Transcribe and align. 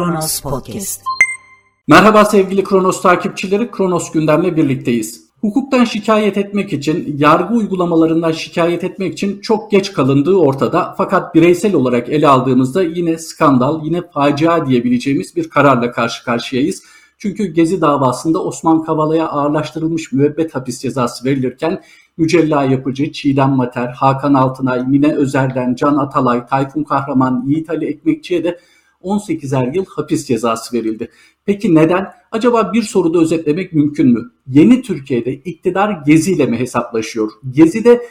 Kronos 0.00 0.40
Podcast. 0.40 1.02
Merhaba 1.88 2.24
sevgili 2.24 2.64
Kronos 2.64 3.02
takipçileri, 3.02 3.70
Kronos 3.70 4.12
gündemle 4.12 4.56
birlikteyiz. 4.56 5.24
Hukuktan 5.40 5.84
şikayet 5.84 6.36
etmek 6.36 6.72
için, 6.72 7.14
yargı 7.18 7.54
uygulamalarından 7.54 8.32
şikayet 8.32 8.84
etmek 8.84 9.12
için 9.12 9.40
çok 9.40 9.70
geç 9.70 9.92
kalındığı 9.92 10.36
ortada. 10.36 10.94
Fakat 10.96 11.34
bireysel 11.34 11.74
olarak 11.74 12.08
ele 12.08 12.28
aldığımızda 12.28 12.82
yine 12.82 13.18
skandal, 13.18 13.84
yine 13.84 14.02
facia 14.14 14.66
diyebileceğimiz 14.66 15.36
bir 15.36 15.50
kararla 15.50 15.92
karşı 15.92 16.24
karşıyayız. 16.24 16.82
Çünkü 17.18 17.44
Gezi 17.46 17.80
davasında 17.80 18.44
Osman 18.44 18.82
Kavala'ya 18.82 19.28
ağırlaştırılmış 19.28 20.12
müebbet 20.12 20.54
hapis 20.54 20.80
cezası 20.80 21.24
verilirken 21.24 21.82
Mücella 22.16 22.64
Yapıcı, 22.64 23.12
Çiğdem 23.12 23.50
Mater, 23.50 23.88
Hakan 23.88 24.34
Altınay, 24.34 24.86
Mine 24.86 25.14
Özer'den 25.14 25.74
Can 25.74 25.96
Atalay, 25.96 26.46
Tayfun 26.46 26.84
Kahraman, 26.84 27.44
Yiğit 27.46 27.70
Ali 27.70 27.86
Ekmekçi'ye 27.86 28.44
de 28.44 28.58
18'er 29.02 29.76
yıl 29.76 29.84
hapis 29.84 30.26
cezası 30.26 30.76
verildi. 30.76 31.10
Peki 31.44 31.74
neden? 31.74 32.06
Acaba 32.32 32.72
bir 32.72 32.82
soruda 32.82 33.18
özetlemek 33.18 33.72
mümkün 33.72 34.08
mü? 34.08 34.30
Yeni 34.46 34.82
Türkiye'de 34.82 35.34
iktidar 35.34 36.02
geziyle 36.06 36.46
mi 36.46 36.58
hesaplaşıyor? 36.58 37.30
Gezide 37.50 38.02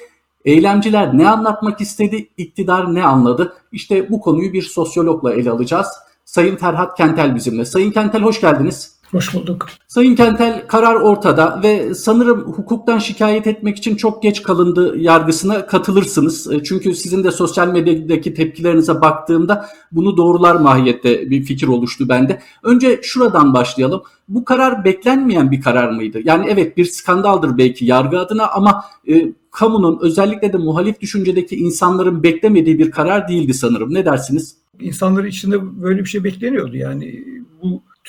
eylemciler 0.45 1.17
ne 1.17 1.29
anlatmak 1.29 1.81
istedi, 1.81 2.29
iktidar 2.37 2.95
ne 2.95 3.03
anladı? 3.03 3.53
İşte 3.71 4.09
bu 4.09 4.21
konuyu 4.21 4.53
bir 4.53 4.61
sosyologla 4.61 5.33
ele 5.33 5.51
alacağız. 5.51 5.87
Sayın 6.25 6.55
Ferhat 6.55 6.97
Kentel 6.97 7.35
bizimle. 7.35 7.65
Sayın 7.65 7.91
Kentel 7.91 8.21
hoş 8.21 8.41
geldiniz. 8.41 8.98
Hoş 9.11 9.33
bulduk. 9.33 9.67
Sayın 9.87 10.15
Kentel 10.15 10.67
karar 10.67 10.95
ortada 10.95 11.59
ve 11.63 11.93
sanırım 11.93 12.41
hukuktan 12.41 12.99
şikayet 12.99 13.47
etmek 13.47 13.77
için 13.77 13.95
çok 13.95 14.23
geç 14.23 14.43
kalındı 14.43 14.97
yargısına 14.97 15.65
katılırsınız. 15.65 16.53
E, 16.53 16.63
çünkü 16.63 16.95
sizin 16.95 17.23
de 17.23 17.31
sosyal 17.31 17.67
medyadaki 17.67 18.33
tepkilerinize 18.33 19.01
baktığımda 19.01 19.65
bunu 19.91 20.17
doğrular 20.17 20.55
mahiyette 20.55 21.29
bir 21.29 21.43
fikir 21.43 21.67
oluştu 21.67 22.09
bende. 22.09 22.41
Önce 22.63 22.99
şuradan 23.03 23.53
başlayalım. 23.53 24.01
Bu 24.27 24.45
karar 24.45 24.85
beklenmeyen 24.85 25.51
bir 25.51 25.61
karar 25.61 25.91
mıydı? 25.91 26.19
Yani 26.23 26.45
evet 26.49 26.77
bir 26.77 26.85
skandaldır 26.85 27.57
belki 27.57 27.85
yargı 27.85 28.19
adına 28.19 28.47
ama 28.47 28.83
e, 29.07 29.33
kamunun 29.51 29.99
özellikle 30.01 30.53
de 30.53 30.57
muhalif 30.57 31.01
düşüncedeki 31.01 31.55
insanların 31.55 32.23
beklemediği 32.23 32.79
bir 32.79 32.91
karar 32.91 33.27
değildi 33.27 33.53
sanırım. 33.53 33.93
Ne 33.93 34.05
dersiniz? 34.05 34.55
İnsanların 34.79 35.27
içinde 35.27 35.81
böyle 35.81 35.99
bir 35.99 36.09
şey 36.09 36.23
bekleniyordu. 36.23 36.77
Yani 36.77 37.23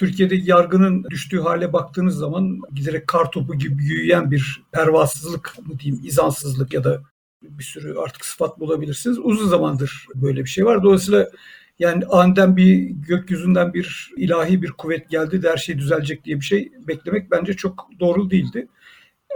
Türkiye'de 0.01 0.37
yargının 0.37 1.05
düştüğü 1.11 1.41
hale 1.41 1.73
baktığınız 1.73 2.17
zaman 2.17 2.61
giderek 2.75 3.07
kar 3.07 3.31
topu 3.31 3.55
gibi 3.55 3.79
büyüyen 3.79 4.31
bir 4.31 4.63
pervasızlık 4.73 5.55
mı 5.67 5.79
diyeyim, 5.79 6.05
izansızlık 6.05 6.73
ya 6.75 6.85
da 6.85 7.03
bir 7.43 7.65
sürü 7.65 7.99
artık 7.99 8.25
sıfat 8.25 8.61
bulabilirsiniz. 8.61 9.19
Uzun 9.19 9.49
zamandır 9.49 10.07
böyle 10.15 10.45
bir 10.45 10.49
şey 10.49 10.65
var. 10.65 10.83
Dolayısıyla 10.83 11.31
yani 11.79 12.07
aniden 12.07 12.57
bir 12.57 12.91
gökyüzünden 12.91 13.75
bir 13.75 14.11
ilahi 14.17 14.63
bir 14.63 14.71
kuvvet 14.71 15.11
geldi 15.11 15.43
de 15.43 15.51
her 15.51 15.57
şey 15.57 15.79
düzelecek 15.79 16.25
diye 16.25 16.37
bir 16.37 16.45
şey 16.45 16.73
beklemek 16.89 17.31
bence 17.31 17.53
çok 17.53 17.89
doğru 18.01 18.31
değildi. 18.31 18.69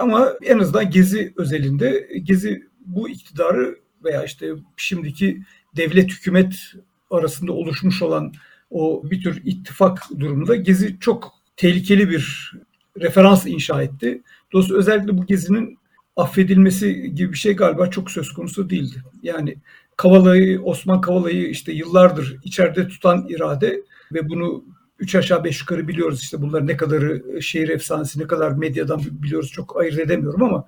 Ama 0.01 0.33
en 0.43 0.59
azından 0.59 0.91
Gezi 0.91 1.35
özelinde 1.37 2.09
Gezi 2.23 2.69
bu 2.87 3.09
iktidarı 3.09 3.79
veya 4.05 4.25
işte 4.25 4.53
şimdiki 4.77 5.43
devlet 5.77 6.11
hükümet 6.11 6.55
arasında 7.11 7.53
oluşmuş 7.53 8.03
olan 8.03 8.33
o 8.71 9.03
bir 9.11 9.23
tür 9.23 9.43
ittifak 9.45 9.99
durumunda 10.19 10.57
Gezi 10.57 10.97
çok 11.01 11.33
tehlikeli 11.57 12.11
bir 12.11 12.53
referans 13.01 13.47
inşa 13.47 13.83
etti. 13.83 14.23
Dolayısıyla 14.53 14.79
özellikle 14.79 15.19
bu 15.19 15.27
Gezi'nin 15.27 15.79
affedilmesi 16.17 17.15
gibi 17.15 17.33
bir 17.33 17.39
şey 17.39 17.57
galiba 17.57 17.91
çok 17.91 18.11
söz 18.11 18.33
konusu 18.33 18.71
değildi. 18.71 19.03
Yani 19.23 19.57
Kavala'yı, 19.97 20.63
Osman 20.63 21.01
Kavala'yı 21.01 21.49
işte 21.49 21.73
yıllardır 21.73 22.37
içeride 22.45 22.89
tutan 22.89 23.27
irade 23.29 23.83
ve 24.13 24.29
bunu 24.29 24.65
üç 24.99 25.15
aşağı 25.15 25.45
beş 25.45 25.61
yukarı 25.61 25.89
biliyoruz 25.89 26.21
işte 26.23 26.43
bunlar 26.43 26.67
ne 26.67 26.77
kadarı 26.77 27.43
şehir 27.43 27.69
efsanesi 27.69 28.21
ne 28.21 28.27
kadar 28.27 28.51
medyadan 28.51 29.01
biliyoruz 29.11 29.51
çok 29.51 29.81
ayırt 29.81 29.99
edemiyorum 29.99 30.43
ama 30.43 30.67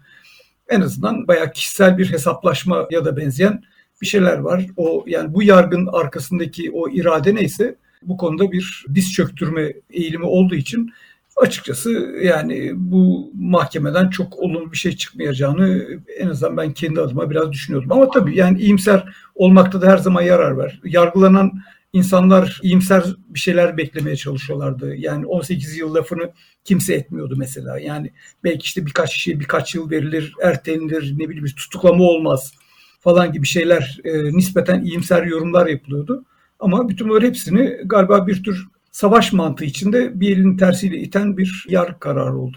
en 0.69 0.81
azından 0.81 1.29
bayağı 1.29 1.53
kişisel 1.53 1.99
bir 1.99 2.13
hesaplaşma 2.13 2.87
ya 2.91 3.05
da 3.05 3.17
benzeyen 3.17 3.63
bir 4.03 4.07
şeyler 4.07 4.39
var. 4.39 4.67
O 4.77 5.05
yani 5.07 5.35
bu 5.35 5.43
yargın 5.43 5.87
arkasındaki 5.93 6.71
o 6.71 6.89
irade 6.89 7.35
neyse 7.35 7.77
bu 8.09 8.17
konuda 8.17 8.53
bir 8.53 8.85
diz 8.95 9.13
çöktürme 9.13 9.73
eğilimi 9.91 10.25
olduğu 10.25 10.55
için 10.55 10.91
açıkçası 11.37 11.91
yani 12.23 12.73
bu 12.75 13.33
mahkemeden 13.35 14.11
çok 14.11 14.39
olumlu 14.39 14.73
bir 14.73 14.77
şey 14.77 14.97
çıkmayacağını 14.97 15.87
en 16.19 16.29
azından 16.29 16.57
ben 16.57 16.73
kendi 16.73 17.01
adıma 17.01 17.31
biraz 17.31 17.53
düşünüyordum. 17.53 17.93
Ama 17.93 18.11
tabii 18.11 18.37
yani 18.37 18.61
iyimser 18.61 19.05
olmakta 19.35 19.83
da 19.83 19.87
her 19.87 19.99
zaman 19.99 20.23
yarar 20.23 20.51
var. 20.51 20.81
Yargılanan 20.85 21.53
insanlar 21.93 22.61
iyimser 22.63 23.05
bir 23.29 23.39
şeyler 23.39 23.77
beklemeye 23.77 24.17
çalışıyorlardı. 24.17 24.97
Yani 24.97 25.27
18 25.27 25.77
yıl 25.77 25.95
lafını 25.95 26.31
kimse 26.65 26.95
etmiyordu 26.95 27.35
mesela. 27.39 27.79
Yani 27.79 28.11
belki 28.45 28.65
işte 28.65 28.87
birkaç 28.87 29.15
kişiye 29.15 29.41
birkaç 29.41 29.75
yıl 29.75 29.91
verilir, 29.91 30.35
erteleninir, 30.43 31.15
ne 31.19 31.29
bileyim 31.29 31.47
tutuklama 31.47 32.05
olmaz 32.05 32.53
falan 33.01 33.33
gibi 33.33 33.47
şeyler 33.47 34.01
e, 34.05 34.25
nispeten 34.25 34.83
iyimser 34.83 35.23
yorumlar 35.23 35.67
yapılıyordu. 35.67 36.25
Ama 36.61 36.89
bütün 36.89 37.09
bunların 37.09 37.27
hepsini 37.29 37.77
galiba 37.85 38.27
bir 38.27 38.43
tür 38.43 38.67
savaş 38.93 39.33
mantığı 39.33 39.65
içinde 39.65 40.21
bir 40.21 40.37
elin 40.37 40.57
tersiyle 40.57 40.99
iten 40.99 41.37
bir 41.37 41.67
yargı 41.69 41.99
kararı 41.99 42.39
oldu. 42.39 42.57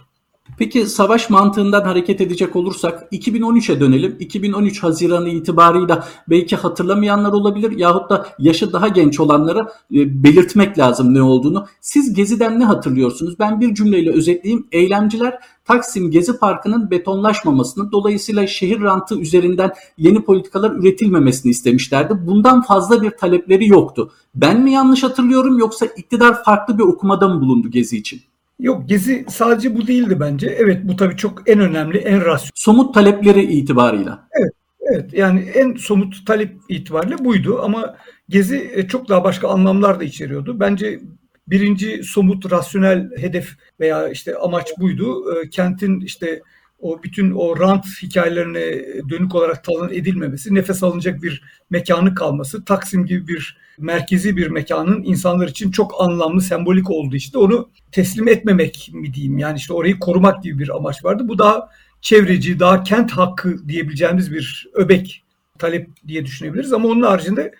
Peki 0.57 0.85
savaş 0.85 1.29
mantığından 1.29 1.81
hareket 1.81 2.21
edecek 2.21 2.55
olursak 2.55 3.11
2013'e 3.11 3.79
dönelim. 3.79 4.15
2013 4.19 4.83
Haziranı 4.83 5.29
itibarıyla 5.29 6.07
belki 6.29 6.55
hatırlamayanlar 6.55 7.31
olabilir 7.31 7.71
yahut 7.77 8.09
da 8.09 8.27
yaşı 8.39 8.73
daha 8.73 8.87
genç 8.87 9.19
olanlara 9.19 9.59
e, 9.93 10.23
belirtmek 10.23 10.79
lazım 10.79 11.13
ne 11.13 11.21
olduğunu. 11.21 11.67
Siz 11.81 12.13
Gezi'den 12.13 12.59
ne 12.59 12.65
hatırlıyorsunuz? 12.65 13.39
Ben 13.39 13.61
bir 13.61 13.73
cümleyle 13.73 14.11
özetleyeyim. 14.11 14.67
Eylemciler 14.71 15.39
Taksim 15.69 16.11
Gezi 16.11 16.39
Parkı'nın 16.39 16.91
betonlaşmamasını 16.91 17.91
dolayısıyla 17.91 18.47
şehir 18.47 18.81
rantı 18.81 19.19
üzerinden 19.19 19.71
yeni 19.97 20.21
politikalar 20.21 20.71
üretilmemesini 20.71 21.51
istemişlerdi. 21.51 22.13
Bundan 22.27 22.61
fazla 22.61 23.01
bir 23.01 23.11
talepleri 23.11 23.67
yoktu. 23.67 24.11
Ben 24.35 24.61
mi 24.61 24.71
yanlış 24.71 25.03
hatırlıyorum 25.03 25.59
yoksa 25.59 25.85
iktidar 25.85 26.43
farklı 26.43 26.77
bir 26.77 26.83
okumada 26.83 27.27
mı 27.27 27.41
bulundu 27.41 27.69
Gezi 27.69 27.97
için? 27.97 28.21
Yok 28.59 28.89
Gezi 28.89 29.25
sadece 29.29 29.77
bu 29.77 29.87
değildi 29.87 30.19
bence. 30.19 30.47
Evet 30.59 30.79
bu 30.83 30.95
tabii 30.95 31.17
çok 31.17 31.49
en 31.49 31.59
önemli, 31.59 31.97
en 31.97 32.25
rasyonel. 32.25 32.51
Somut 32.55 32.93
talepleri 32.93 33.43
itibarıyla. 33.43 34.27
Evet, 34.31 34.53
evet 34.81 35.13
yani 35.13 35.39
en 35.39 35.75
somut 35.75 36.27
talep 36.27 36.55
itibariyle 36.69 37.25
buydu 37.25 37.59
ama 37.63 37.95
Gezi 38.29 38.71
e, 38.73 38.87
çok 38.87 39.09
daha 39.09 39.23
başka 39.23 39.47
anlamlar 39.47 39.99
da 39.99 40.03
içeriyordu. 40.03 40.59
Bence 40.59 40.99
birinci 41.49 42.03
somut 42.03 42.51
rasyonel 42.51 43.09
hedef 43.17 43.49
veya 43.79 44.09
işte 44.09 44.35
amaç 44.35 44.67
buydu. 44.79 45.35
E, 45.35 45.49
kentin 45.49 46.01
işte 46.01 46.41
o 46.81 47.03
bütün 47.03 47.31
o 47.31 47.59
rant 47.59 47.85
hikayelerine 48.01 48.85
dönük 49.09 49.35
olarak 49.35 49.63
talan 49.63 49.93
edilmemesi, 49.93 50.55
nefes 50.55 50.83
alınacak 50.83 51.23
bir 51.23 51.43
mekanı 51.69 52.15
kalması, 52.15 52.65
Taksim 52.65 53.05
gibi 53.05 53.27
bir 53.27 53.57
merkezi 53.77 54.37
bir 54.37 54.47
mekanın 54.47 55.03
insanlar 55.03 55.47
için 55.47 55.71
çok 55.71 56.01
anlamlı, 56.01 56.41
sembolik 56.41 56.89
olduğu 56.89 57.15
işte 57.15 57.37
onu 57.37 57.69
teslim 57.91 58.27
etmemek 58.27 58.89
mi 58.93 59.13
diyeyim 59.13 59.37
yani 59.37 59.57
işte 59.57 59.73
orayı 59.73 59.99
korumak 59.99 60.43
gibi 60.43 60.59
bir 60.59 60.75
amaç 60.75 61.05
vardı. 61.05 61.23
Bu 61.27 61.37
daha 61.37 61.69
çevreci, 62.01 62.59
daha 62.59 62.83
kent 62.83 63.11
hakkı 63.11 63.67
diyebileceğimiz 63.67 64.31
bir 64.31 64.67
öbek 64.73 65.23
talep 65.59 65.89
diye 66.07 66.25
düşünebiliriz 66.25 66.73
ama 66.73 66.87
onun 66.87 67.01
haricinde 67.01 67.53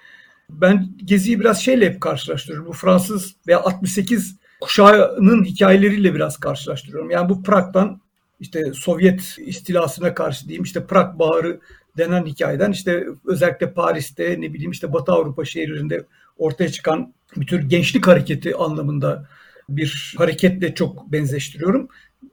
ben 0.49 0.89
Gezi'yi 1.05 1.39
biraz 1.39 1.61
şeyle 1.61 1.85
hep 1.85 2.01
karşılaştırıyorum. 2.01 2.67
Bu 2.67 2.73
Fransız 2.73 3.35
veya 3.47 3.59
68 3.59 4.35
kuşağının 4.61 5.45
hikayeleriyle 5.45 6.15
biraz 6.15 6.37
karşılaştırıyorum. 6.37 7.11
Yani 7.11 7.29
bu 7.29 7.43
Prag'dan 7.43 8.01
işte 8.39 8.73
Sovyet 8.73 9.35
istilasına 9.39 10.13
karşı 10.13 10.47
diyeyim 10.47 10.63
işte 10.63 10.85
Prag 10.85 11.19
Baharı 11.19 11.59
denen 11.97 12.25
hikayeden 12.25 12.71
işte 12.71 13.05
özellikle 13.25 13.73
Paris'te 13.73 14.41
ne 14.41 14.53
bileyim 14.53 14.71
işte 14.71 14.93
Batı 14.93 15.11
Avrupa 15.11 15.45
şehirlerinde 15.45 16.05
ortaya 16.37 16.69
çıkan 16.71 17.13
bir 17.35 17.47
tür 17.47 17.69
gençlik 17.69 18.07
hareketi 18.07 18.55
anlamında 18.55 19.27
bir 19.69 20.13
hareketle 20.17 20.75
çok 20.75 21.11
benzeştiriyorum. 21.11 21.87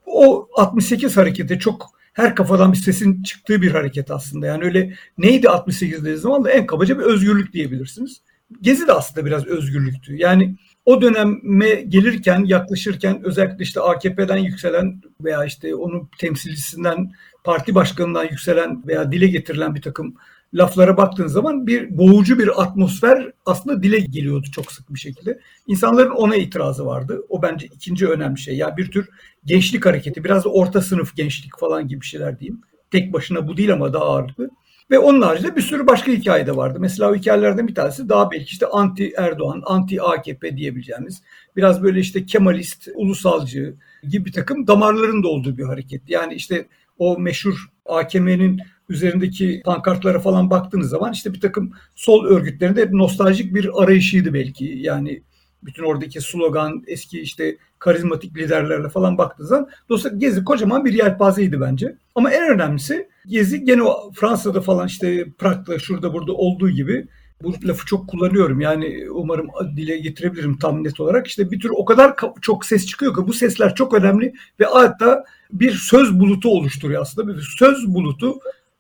O 0.07 0.49
68 0.57 1.17
hareketi 1.17 1.59
çok 1.59 1.91
her 2.17 2.35
kafadan 2.35 2.73
bir 2.73 2.77
sesin 2.77 3.23
çıktığı 3.23 3.63
bir 3.63 3.71
hareket 3.71 4.11
aslında. 4.11 4.47
Yani 4.47 4.65
öyle 4.65 4.95
neydi 5.19 5.49
68 5.49 6.01
dediğiniz 6.01 6.23
zaman 6.23 6.45
da 6.45 6.51
en 6.51 6.67
kabaca 6.67 6.99
bir 6.99 7.05
özgürlük 7.05 7.53
diyebilirsiniz. 7.53 8.21
Gezi 8.61 8.89
de 8.89 8.93
aslında 8.93 9.27
biraz 9.27 9.47
özgürlüktü. 9.47 10.17
Yani 10.17 10.57
o 10.85 11.03
döneme 11.03 11.75
gelirken, 11.75 12.45
yaklaşırken 12.45 13.21
özellikle 13.25 13.63
işte 13.63 13.81
AKP'den 13.81 14.37
yükselen 14.37 15.03
veya 15.21 15.45
işte 15.45 15.75
onun 15.75 16.11
temsilcisinden, 16.19 17.13
parti 17.45 17.75
başkanından 17.75 18.25
yükselen 18.25 18.87
veya 18.87 19.13
dile 19.13 19.27
getirilen 19.27 19.75
bir 19.75 19.83
takım 19.83 20.15
laflara 20.57 20.97
baktığın 20.97 21.27
zaman 21.27 21.67
bir 21.67 21.99
boğucu 21.99 22.39
bir 22.39 22.63
atmosfer 22.63 23.33
aslında 23.47 23.83
dile 23.83 23.99
geliyordu 23.99 24.47
çok 24.53 24.73
sık 24.73 24.95
bir 24.95 24.99
şekilde. 24.99 25.41
İnsanların 25.67 26.11
ona 26.11 26.37
itirazı 26.37 26.87
vardı. 26.87 27.23
O 27.29 27.43
bence 27.43 27.67
ikinci 27.67 28.09
önemli 28.09 28.39
şey. 28.39 28.57
Yani 28.57 28.77
bir 28.77 28.91
tür 28.91 29.09
gençlik 29.45 29.87
hareketi, 29.87 30.25
biraz 30.25 30.45
da 30.45 30.49
orta 30.49 30.81
sınıf 30.83 31.17
gençlik 31.17 31.59
falan 31.59 31.89
gibi 31.89 32.05
şeyler 32.05 32.41
diyeyim. 32.41 32.61
Tek 32.91 33.13
başına 33.13 33.49
bu 33.49 33.57
değil 33.57 33.73
ama 33.73 33.93
daha 33.93 34.05
ağırlıklı. 34.05 34.51
Ve 34.91 34.99
onun 34.99 35.23
haricinde 35.23 35.57
bir 35.57 35.61
sürü 35.61 35.87
başka 35.87 36.13
hikaye 36.13 36.47
de 36.47 36.57
vardı. 36.57 36.79
Mesela 36.81 37.11
o 37.11 37.15
hikayelerden 37.15 37.69
bir 37.69 37.75
tanesi 37.75 38.09
daha 38.09 38.31
belki 38.31 38.45
işte 38.45 38.67
anti 38.67 39.13
Erdoğan, 39.17 39.63
anti 39.67 40.03
AKP 40.03 40.57
diyebileceğimiz 40.57 41.23
biraz 41.57 41.83
böyle 41.83 42.01
işte 42.01 42.27
Kemalist, 42.27 42.89
ulusalcı 42.95 43.75
gibi 44.11 44.25
bir 44.25 44.33
takım 44.33 44.67
damarların 44.67 45.23
da 45.23 45.29
olduğu 45.29 45.59
bir 45.59 45.65
hareket. 45.65 46.11
Yani 46.11 46.35
işte 46.35 46.67
o 46.99 47.19
meşhur 47.19 47.67
AKM'nin 47.87 48.61
üzerindeki 48.89 49.63
pankartlara 49.65 50.19
falan 50.19 50.51
baktığınız 50.51 50.89
zaman 50.89 51.13
işte 51.13 51.35
bir 51.35 51.41
takım 51.41 51.73
sol 51.95 52.25
örgütlerinde 52.27 52.89
nostaljik 52.93 53.55
bir 53.55 53.83
arayışıydı 53.83 54.35
belki. 54.35 54.65
Yani 54.65 55.23
bütün 55.63 55.83
oradaki 55.83 56.21
slogan, 56.21 56.85
eski 56.87 57.21
işte 57.21 57.57
karizmatik 57.79 58.37
liderlerle 58.37 58.89
falan 58.89 59.19
baktığı 59.19 59.47
zaman 59.47 59.69
dolayısıyla 59.89 60.19
Gezi 60.19 60.45
kocaman 60.45 60.85
bir 60.85 60.93
yelpazeydi 60.93 61.61
bence. 61.61 61.97
Ama 62.15 62.31
en 62.31 62.55
önemlisi 62.55 63.09
Gezi 63.27 63.65
gene 63.65 63.83
o 63.83 64.13
Fransa'da 64.13 64.61
falan 64.61 64.87
işte 64.87 65.31
Prag'da 65.39 65.79
şurada 65.79 66.13
burada 66.13 66.33
olduğu 66.33 66.71
gibi 66.71 67.07
bu 67.43 67.55
lafı 67.65 67.87
çok 67.87 68.09
kullanıyorum. 68.09 68.61
Yani 68.61 69.11
umarım 69.11 69.49
dile 69.77 69.99
getirebilirim 69.99 70.59
tam 70.59 70.85
net 70.85 71.01
olarak. 71.01 71.27
İşte 71.27 71.51
bir 71.51 71.61
tür 71.61 71.71
o 71.77 71.85
kadar 71.85 72.15
çok 72.41 72.65
ses 72.65 72.87
çıkıyor 72.87 73.15
ki 73.15 73.27
bu 73.27 73.33
sesler 73.33 73.75
çok 73.75 73.95
önemli 73.95 74.35
ve 74.61 74.65
hatta 74.65 75.25
bir 75.53 75.73
söz 75.73 76.21
bulutu 76.21 76.49
oluşturuyor 76.49 77.03
aslında. 77.03 77.29
Bir 77.29 77.43
söz 77.59 77.95
bulutu 77.95 78.35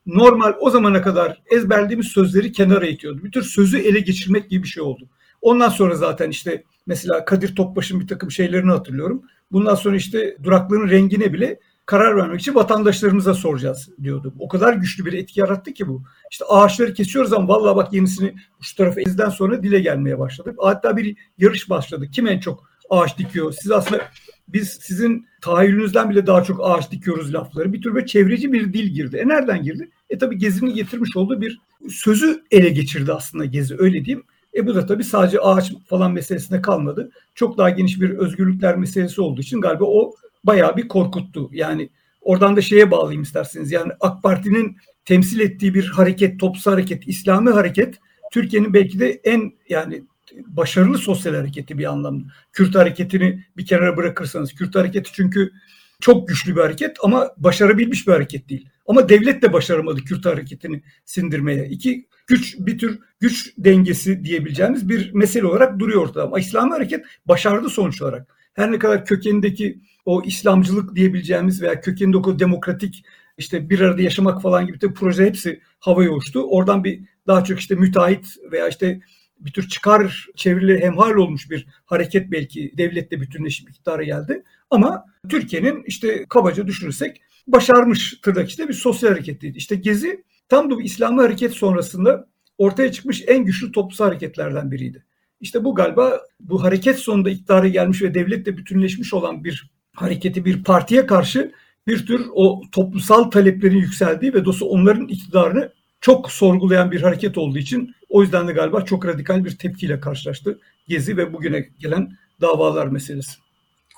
normal 0.06 0.54
o 0.60 0.70
zamana 0.70 1.02
kadar 1.02 1.42
ezberlediğimiz 1.50 2.06
sözleri 2.06 2.52
kenara 2.52 2.86
itiyordu. 2.86 3.24
Bir 3.24 3.32
tür 3.32 3.42
sözü 3.42 3.78
ele 3.78 4.00
geçirmek 4.00 4.50
gibi 4.50 4.62
bir 4.62 4.68
şey 4.68 4.82
oldu. 4.82 5.08
Ondan 5.42 5.68
sonra 5.68 5.94
zaten 5.94 6.30
işte 6.30 6.64
mesela 6.86 7.24
Kadir 7.24 7.56
Topbaş'ın 7.56 8.00
bir 8.00 8.08
takım 8.08 8.30
şeylerini 8.30 8.70
hatırlıyorum. 8.70 9.22
Bundan 9.52 9.74
sonra 9.74 9.96
işte 9.96 10.36
duraklığın 10.42 10.88
rengine 10.88 11.32
bile 11.32 11.60
karar 11.86 12.16
vermek 12.16 12.40
için 12.40 12.54
vatandaşlarımıza 12.54 13.34
soracağız 13.34 13.88
diyordu. 14.02 14.34
O 14.38 14.48
kadar 14.48 14.72
güçlü 14.72 15.04
bir 15.04 15.12
etki 15.12 15.40
yarattı 15.40 15.72
ki 15.72 15.88
bu. 15.88 16.02
İşte 16.30 16.44
ağaçları 16.44 16.94
kesiyoruz 16.94 17.32
ama 17.32 17.48
vallahi 17.48 17.76
bak 17.76 17.92
yenisini 17.92 18.34
şu 18.60 18.76
tarafa 18.76 19.00
ezden 19.00 19.28
sonra 19.28 19.62
dile 19.62 19.80
gelmeye 19.80 20.18
başladık. 20.18 20.56
Hatta 20.58 20.96
bir 20.96 21.16
yarış 21.38 21.70
başladı. 21.70 22.08
Kim 22.12 22.26
en 22.26 22.40
çok 22.40 22.70
ağaç 22.90 23.18
dikiyor? 23.18 23.54
Siz 23.60 23.70
aslında 23.70 24.02
biz 24.48 24.68
sizin 24.68 25.26
tahayyülünüzden 25.40 26.10
bile 26.10 26.26
daha 26.26 26.42
çok 26.42 26.60
ağaç 26.62 26.90
dikiyoruz 26.90 27.34
lafları. 27.34 27.72
Bir 27.72 27.82
tür 27.82 27.94
böyle 27.94 28.06
çevreci 28.06 28.52
bir 28.52 28.72
dil 28.72 28.86
girdi. 28.86 29.16
E 29.16 29.28
nereden 29.28 29.62
girdi? 29.62 29.90
E 30.10 30.18
tabii 30.18 30.38
Gezi'nin 30.38 30.74
getirmiş 30.74 31.16
olduğu 31.16 31.40
bir 31.40 31.60
sözü 31.90 32.42
ele 32.50 32.68
geçirdi 32.68 33.12
aslında 33.12 33.44
Gezi 33.44 33.76
öyle 33.78 34.04
diyeyim. 34.04 34.24
E 34.54 34.66
bu 34.66 34.74
da 34.74 34.86
tabii 34.86 35.04
sadece 35.04 35.40
ağaç 35.40 35.72
falan 35.86 36.12
meselesine 36.12 36.62
kalmadı. 36.62 37.10
Çok 37.34 37.58
daha 37.58 37.70
geniş 37.70 38.00
bir 38.00 38.10
özgürlükler 38.10 38.76
meselesi 38.76 39.20
olduğu 39.20 39.40
için 39.40 39.60
galiba 39.60 39.84
o 39.84 40.14
bayağı 40.44 40.76
bir 40.76 40.88
korkuttu. 40.88 41.50
Yani 41.52 41.90
oradan 42.20 42.56
da 42.56 42.62
şeye 42.62 42.90
bağlayayım 42.90 43.22
isterseniz. 43.22 43.72
Yani 43.72 43.92
AK 44.00 44.22
Parti'nin 44.22 44.76
temsil 45.04 45.40
ettiği 45.40 45.74
bir 45.74 45.86
hareket, 45.86 46.40
topsuz 46.40 46.66
hareket, 46.66 47.08
İslami 47.08 47.50
hareket 47.50 47.94
Türkiye'nin 48.32 48.74
belki 48.74 49.00
de 49.00 49.20
en 49.24 49.52
yani 49.68 50.02
başarılı 50.46 50.98
sosyal 50.98 51.34
hareketi 51.34 51.78
bir 51.78 51.84
anlamda. 51.84 52.24
Kürt 52.52 52.74
hareketini 52.74 53.44
bir 53.56 53.66
kenara 53.66 53.96
bırakırsanız. 53.96 54.54
Kürt 54.54 54.74
hareketi 54.74 55.10
çünkü 55.12 55.52
çok 56.00 56.28
güçlü 56.28 56.56
bir 56.56 56.60
hareket 56.60 56.96
ama 57.02 57.30
başarabilmiş 57.36 58.06
bir 58.06 58.12
hareket 58.12 58.48
değil. 58.48 58.68
Ama 58.86 59.08
devlet 59.08 59.42
de 59.42 59.52
başaramadı 59.52 60.00
Kürt 60.04 60.26
hareketini 60.26 60.82
sindirmeye. 61.04 61.68
İki 61.68 62.06
güç 62.26 62.56
bir 62.58 62.78
tür 62.78 63.00
güç 63.20 63.54
dengesi 63.58 64.24
diyebileceğimiz 64.24 64.88
bir 64.88 65.12
mesele 65.12 65.46
olarak 65.46 65.78
duruyor 65.78 66.02
ortada. 66.02 66.24
Ama 66.24 66.38
İslami 66.38 66.70
hareket 66.70 67.04
başardı 67.26 67.68
sonuç 67.68 68.02
olarak. 68.02 68.36
Her 68.54 68.72
ne 68.72 68.78
kadar 68.78 69.04
kökenindeki 69.04 69.80
o 70.04 70.22
İslamcılık 70.22 70.96
diyebileceğimiz 70.96 71.62
veya 71.62 71.80
kökenindeki 71.80 72.28
o 72.28 72.38
demokratik 72.38 73.04
işte 73.38 73.70
bir 73.70 73.80
arada 73.80 74.02
yaşamak 74.02 74.42
falan 74.42 74.66
gibi 74.66 74.80
de 74.80 74.92
proje 74.92 75.26
hepsi 75.26 75.60
havaya 75.78 76.10
uçtu. 76.10 76.42
Oradan 76.42 76.84
bir 76.84 77.00
daha 77.26 77.44
çok 77.44 77.60
işte 77.60 77.74
müteahhit 77.74 78.26
veya 78.52 78.68
işte 78.68 79.00
bir 79.40 79.52
tür 79.52 79.68
çıkar 79.68 80.26
çevirileri 80.36 80.84
hemhal 80.84 81.14
olmuş 81.14 81.50
bir 81.50 81.66
hareket 81.84 82.30
belki 82.30 82.72
devlette 82.78 83.20
bütünleşip 83.20 83.70
iktidara 83.70 84.02
geldi. 84.02 84.42
Ama 84.70 85.04
Türkiye'nin 85.28 85.82
işte 85.86 86.26
kabaca 86.28 86.66
düşünürsek 86.66 87.22
başarmış 87.46 88.14
tırnak 88.22 88.48
işte 88.48 88.68
bir 88.68 88.74
sosyal 88.74 89.10
hareketteydi. 89.10 89.58
İşte 89.58 89.76
Gezi 89.76 90.24
tam 90.48 90.70
da 90.70 90.74
bu 90.74 90.82
İslami 90.82 91.20
hareket 91.20 91.52
sonrasında 91.52 92.28
ortaya 92.58 92.92
çıkmış 92.92 93.24
en 93.26 93.44
güçlü 93.44 93.72
toplumsal 93.72 94.04
hareketlerden 94.04 94.70
biriydi. 94.70 95.04
İşte 95.40 95.64
bu 95.64 95.74
galiba 95.74 96.20
bu 96.40 96.62
hareket 96.62 96.98
sonunda 96.98 97.30
iktidara 97.30 97.68
gelmiş 97.68 98.02
ve 98.02 98.14
devletle 98.14 98.56
bütünleşmiş 98.56 99.14
olan 99.14 99.44
bir 99.44 99.70
hareketi 99.94 100.44
bir 100.44 100.64
partiye 100.64 101.06
karşı 101.06 101.52
bir 101.86 102.06
tür 102.06 102.26
o 102.34 102.62
toplumsal 102.72 103.24
taleplerin 103.24 103.78
yükseldiği 103.78 104.34
ve 104.34 104.44
dolayısıyla 104.44 104.72
onların 104.72 105.08
iktidarını 105.08 105.72
çok 106.00 106.30
sorgulayan 106.30 106.90
bir 106.90 107.02
hareket 107.02 107.38
olduğu 107.38 107.58
için 107.58 107.94
o 108.08 108.22
yüzden 108.22 108.48
de 108.48 108.52
galiba 108.52 108.84
çok 108.84 109.06
radikal 109.06 109.44
bir 109.44 109.58
tepkiyle 109.58 110.00
karşılaştı 110.00 110.58
Gezi 110.88 111.16
ve 111.16 111.32
bugüne 111.32 111.68
gelen 111.78 112.12
davalar 112.40 112.86
meselesi. 112.86 113.45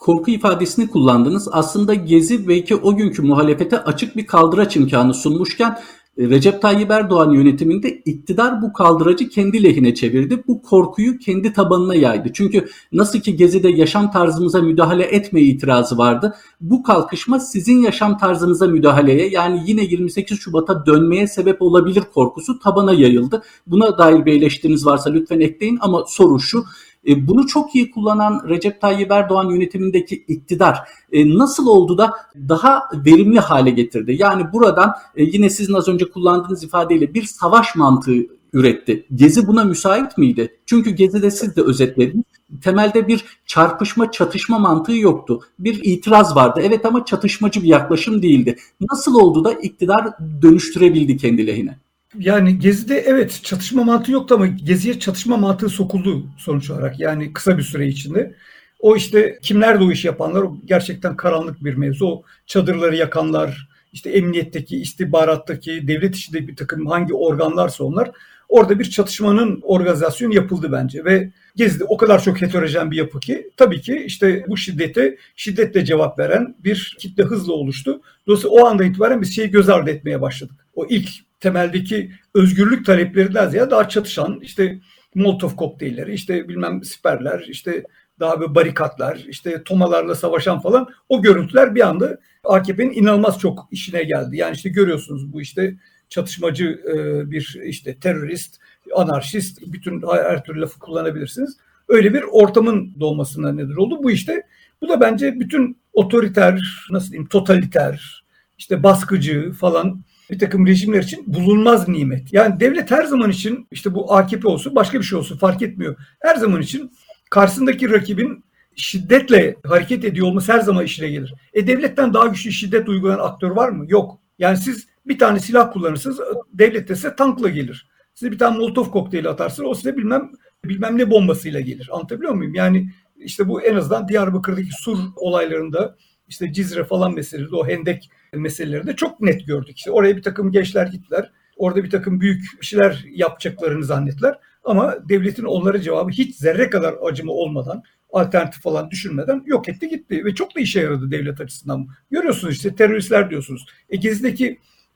Korku 0.00 0.30
ifadesini 0.30 0.88
kullandınız. 0.88 1.48
Aslında 1.52 1.94
Gezi 1.94 2.48
belki 2.48 2.76
o 2.76 2.96
günkü 2.96 3.22
muhalefete 3.22 3.84
açık 3.84 4.16
bir 4.16 4.26
kaldıraç 4.26 4.76
imkanı 4.76 5.14
sunmuşken 5.14 5.78
Recep 6.18 6.62
Tayyip 6.62 6.90
Erdoğan 6.90 7.30
yönetiminde 7.30 7.90
iktidar 7.90 8.62
bu 8.62 8.72
kaldıracı 8.72 9.28
kendi 9.28 9.64
lehine 9.64 9.94
çevirdi. 9.94 10.44
Bu 10.48 10.62
korkuyu 10.62 11.18
kendi 11.18 11.52
tabanına 11.52 11.94
yaydı. 11.94 12.30
Çünkü 12.34 12.68
nasıl 12.92 13.20
ki 13.20 13.36
Gezi'de 13.36 13.68
yaşam 13.68 14.10
tarzımıza 14.10 14.62
müdahale 14.62 15.04
etme 15.04 15.40
itirazı 15.40 15.98
vardı. 15.98 16.34
Bu 16.60 16.82
kalkışma 16.82 17.40
sizin 17.40 17.82
yaşam 17.82 18.18
tarzınıza 18.18 18.66
müdahaleye 18.66 19.28
yani 19.28 19.62
yine 19.66 19.84
28 19.84 20.38
Şubat'a 20.40 20.86
dönmeye 20.86 21.26
sebep 21.26 21.62
olabilir 21.62 22.02
korkusu 22.14 22.58
tabana 22.58 22.92
yayıldı. 22.92 23.42
Buna 23.66 23.98
dair 23.98 24.26
bir 24.26 24.32
eleştiriniz 24.32 24.86
varsa 24.86 25.10
lütfen 25.10 25.40
ekleyin 25.40 25.78
ama 25.80 26.04
soru 26.08 26.40
şu. 26.40 26.64
E, 27.08 27.28
bunu 27.28 27.46
çok 27.46 27.74
iyi 27.74 27.90
kullanan 27.90 28.48
Recep 28.48 28.80
Tayyip 28.80 29.10
Erdoğan 29.10 29.50
yönetimindeki 29.50 30.24
iktidar 30.28 30.78
e, 31.12 31.38
nasıl 31.38 31.66
oldu 31.66 31.98
da 31.98 32.12
daha 32.48 32.82
verimli 33.06 33.40
hale 33.40 33.70
getirdi? 33.70 34.16
Yani 34.18 34.52
buradan 34.52 34.92
e, 35.16 35.24
yine 35.24 35.50
sizin 35.50 35.74
az 35.74 35.88
önce 35.88 36.04
kullandığınız 36.10 36.64
ifadeyle 36.64 37.14
bir 37.14 37.22
savaş 37.22 37.76
mantığı 37.76 38.26
üretti. 38.52 39.06
Gezi 39.14 39.46
buna 39.46 39.64
müsait 39.64 40.18
miydi? 40.18 40.56
Çünkü 40.66 40.90
Gezi'de 40.90 41.30
siz 41.30 41.56
de 41.56 41.62
özetlediniz. 41.62 42.24
Temelde 42.62 43.08
bir 43.08 43.24
çarpışma, 43.46 44.10
çatışma 44.10 44.58
mantığı 44.58 44.96
yoktu. 44.96 45.40
Bir 45.58 45.80
itiraz 45.84 46.36
vardı. 46.36 46.60
Evet 46.64 46.86
ama 46.86 47.04
çatışmacı 47.04 47.62
bir 47.62 47.68
yaklaşım 47.68 48.22
değildi. 48.22 48.56
Nasıl 48.90 49.14
oldu 49.14 49.44
da 49.44 49.52
iktidar 49.52 50.06
dönüştürebildi 50.42 51.16
kendi 51.16 51.46
lehine? 51.46 51.78
Yani 52.14 52.58
Gezi'de 52.58 52.98
evet 52.98 53.40
çatışma 53.42 53.84
mantığı 53.84 54.12
yoktu 54.12 54.34
ama 54.34 54.46
Gezi'ye 54.46 54.98
çatışma 54.98 55.36
mantığı 55.36 55.68
sokuldu 55.68 56.26
sonuç 56.38 56.70
olarak. 56.70 57.00
Yani 57.00 57.32
kısa 57.32 57.58
bir 57.58 57.62
süre 57.62 57.88
içinde. 57.88 58.34
O 58.78 58.96
işte 58.96 59.38
kimler 59.42 59.80
de 59.80 59.84
o 59.84 59.90
işi 59.90 60.06
yapanlar 60.06 60.42
o 60.42 60.58
gerçekten 60.64 61.16
karanlık 61.16 61.64
bir 61.64 61.74
mevzu. 61.74 62.06
O 62.06 62.22
çadırları 62.46 62.96
yakanlar, 62.96 63.68
işte 63.92 64.10
emniyetteki, 64.10 64.76
istihbarattaki, 64.80 65.88
devlet 65.88 66.16
içinde 66.16 66.48
bir 66.48 66.56
takım 66.56 66.86
hangi 66.86 67.14
organlarsa 67.14 67.84
onlar 67.84 68.10
orada 68.48 68.78
bir 68.78 68.90
çatışmanın 68.90 69.60
organizasyonu 69.62 70.34
yapıldı 70.34 70.72
bence 70.72 71.04
ve 71.04 71.32
Gezi'de 71.56 71.84
o 71.84 71.96
kadar 71.96 72.22
çok 72.22 72.42
heterojen 72.42 72.90
bir 72.90 72.96
yapı 72.96 73.20
ki 73.20 73.50
tabii 73.56 73.80
ki 73.80 74.02
işte 74.06 74.44
bu 74.48 74.56
şiddete 74.56 75.16
şiddetle 75.36 75.84
cevap 75.84 76.18
veren 76.18 76.56
bir 76.64 76.96
kitle 76.98 77.22
hızla 77.22 77.52
oluştu. 77.52 78.00
Dolayısıyla 78.26 78.56
o 78.56 78.66
anda 78.66 78.84
itibaren 78.84 79.22
biz 79.22 79.36
şeyi 79.36 79.50
göz 79.50 79.68
ardı 79.68 79.90
etmeye 79.90 80.20
başladık. 80.20 80.56
O 80.74 80.86
ilk 80.86 81.08
temeldeki 81.40 82.12
özgürlük 82.34 82.86
taleplerinden 82.86 83.48
ziyade 83.48 83.70
daha 83.70 83.88
çatışan 83.88 84.40
işte 84.42 84.80
Molotov 85.14 85.56
kokteylleri, 85.56 86.14
işte 86.14 86.48
bilmem 86.48 86.84
siperler, 86.84 87.46
işte 87.48 87.84
daha 88.20 88.40
bir 88.40 88.54
barikatlar, 88.54 89.16
işte 89.28 89.62
tomalarla 89.64 90.14
savaşan 90.14 90.60
falan 90.60 90.88
o 91.08 91.22
görüntüler 91.22 91.74
bir 91.74 91.88
anda 91.88 92.18
AKP'nin 92.44 92.92
inanılmaz 92.92 93.38
çok 93.38 93.68
işine 93.70 94.02
geldi. 94.02 94.36
Yani 94.36 94.54
işte 94.54 94.68
görüyorsunuz 94.68 95.32
bu 95.32 95.40
işte 95.40 95.76
çatışmacı 96.08 96.64
e, 96.64 97.30
bir 97.30 97.60
işte 97.64 97.98
terörist, 97.98 98.60
anarşist, 98.94 99.62
bütün 99.66 100.02
her 100.08 100.44
türlü 100.44 100.60
lafı 100.60 100.78
kullanabilirsiniz. 100.78 101.56
Öyle 101.88 102.14
bir 102.14 102.22
ortamın 102.30 102.94
doğmasına 103.00 103.52
neden 103.52 103.76
oldu. 103.76 104.02
Bu 104.02 104.10
işte 104.10 104.42
bu 104.82 104.88
da 104.88 105.00
bence 105.00 105.40
bütün 105.40 105.78
otoriter, 105.92 106.60
nasıl 106.90 107.10
diyeyim, 107.10 107.28
totaliter, 107.28 108.24
işte 108.58 108.82
baskıcı 108.82 109.52
falan 109.52 110.04
bir 110.30 110.38
takım 110.38 110.66
rejimler 110.66 111.02
için 111.02 111.24
bulunmaz 111.26 111.88
nimet. 111.88 112.32
Yani 112.32 112.60
devlet 112.60 112.90
her 112.90 113.04
zaman 113.04 113.30
için 113.30 113.66
işte 113.70 113.94
bu 113.94 114.14
AKP 114.14 114.48
olsun 114.48 114.74
başka 114.74 114.98
bir 114.98 115.04
şey 115.04 115.18
olsun 115.18 115.38
fark 115.38 115.62
etmiyor. 115.62 115.96
Her 116.20 116.36
zaman 116.36 116.62
için 116.62 116.92
karşısındaki 117.30 117.90
rakibin 117.90 118.44
şiddetle 118.76 119.56
hareket 119.66 120.04
ediyor 120.04 120.26
olması 120.26 120.52
her 120.52 120.60
zaman 120.60 120.84
işine 120.84 121.08
gelir. 121.08 121.34
E 121.52 121.66
devletten 121.66 122.14
daha 122.14 122.26
güçlü 122.26 122.52
şiddet 122.52 122.88
uygulayan 122.88 123.18
aktör 123.18 123.50
var 123.50 123.68
mı? 123.68 123.84
Yok. 123.88 124.20
Yani 124.38 124.56
siz 124.56 124.86
bir 125.06 125.18
tane 125.18 125.40
silah 125.40 125.72
kullanırsınız 125.72 126.20
devlet 126.52 126.88
de 126.88 126.94
size 126.94 127.16
tankla 127.16 127.48
gelir. 127.48 127.88
Size 128.14 128.32
bir 128.32 128.38
tane 128.38 128.58
molotov 128.58 128.84
kokteyli 128.84 129.28
atarsınız 129.28 129.70
o 129.70 129.74
size 129.74 129.96
bilmem 129.96 130.32
bilmem 130.64 130.98
ne 130.98 131.10
bombasıyla 131.10 131.60
gelir. 131.60 131.88
Anlatabiliyor 131.92 132.34
muyum? 132.34 132.54
Yani 132.54 132.90
işte 133.16 133.48
bu 133.48 133.62
en 133.62 133.74
azından 133.74 134.08
Diyarbakır'daki 134.08 134.70
sur 134.80 134.98
olaylarında 135.16 135.96
işte 136.28 136.52
Cizre 136.52 136.84
falan 136.84 137.14
meselesi, 137.14 137.54
o 137.54 137.68
hendek 137.68 138.10
meselelerinde 138.34 138.96
çok 138.96 139.20
net 139.20 139.46
gördük. 139.46 139.78
İşte 139.78 139.90
oraya 139.90 140.16
bir 140.16 140.22
takım 140.22 140.52
gençler 140.52 140.86
gittiler. 140.86 141.32
orada 141.56 141.84
bir 141.84 141.90
takım 141.90 142.20
büyük 142.20 142.64
şeyler 142.64 143.04
yapacaklarını 143.10 143.84
zannettiler. 143.84 144.38
Ama 144.64 144.96
devletin 145.08 145.44
onlara 145.44 145.80
cevabı 145.80 146.10
hiç 146.10 146.36
zerre 146.36 146.70
kadar 146.70 146.94
acıma 147.02 147.32
olmadan, 147.32 147.82
alternatif 148.12 148.62
falan 148.62 148.90
düşünmeden 148.90 149.42
yok 149.46 149.68
etti 149.68 149.88
gitti. 149.88 150.24
Ve 150.24 150.34
çok 150.34 150.56
da 150.56 150.60
işe 150.60 150.80
yaradı 150.80 151.10
devlet 151.10 151.40
açısından. 151.40 151.88
Görüyorsunuz 152.10 152.54
işte 152.54 152.74
teröristler 152.74 153.30
diyorsunuz. 153.30 153.66
E 153.90 154.00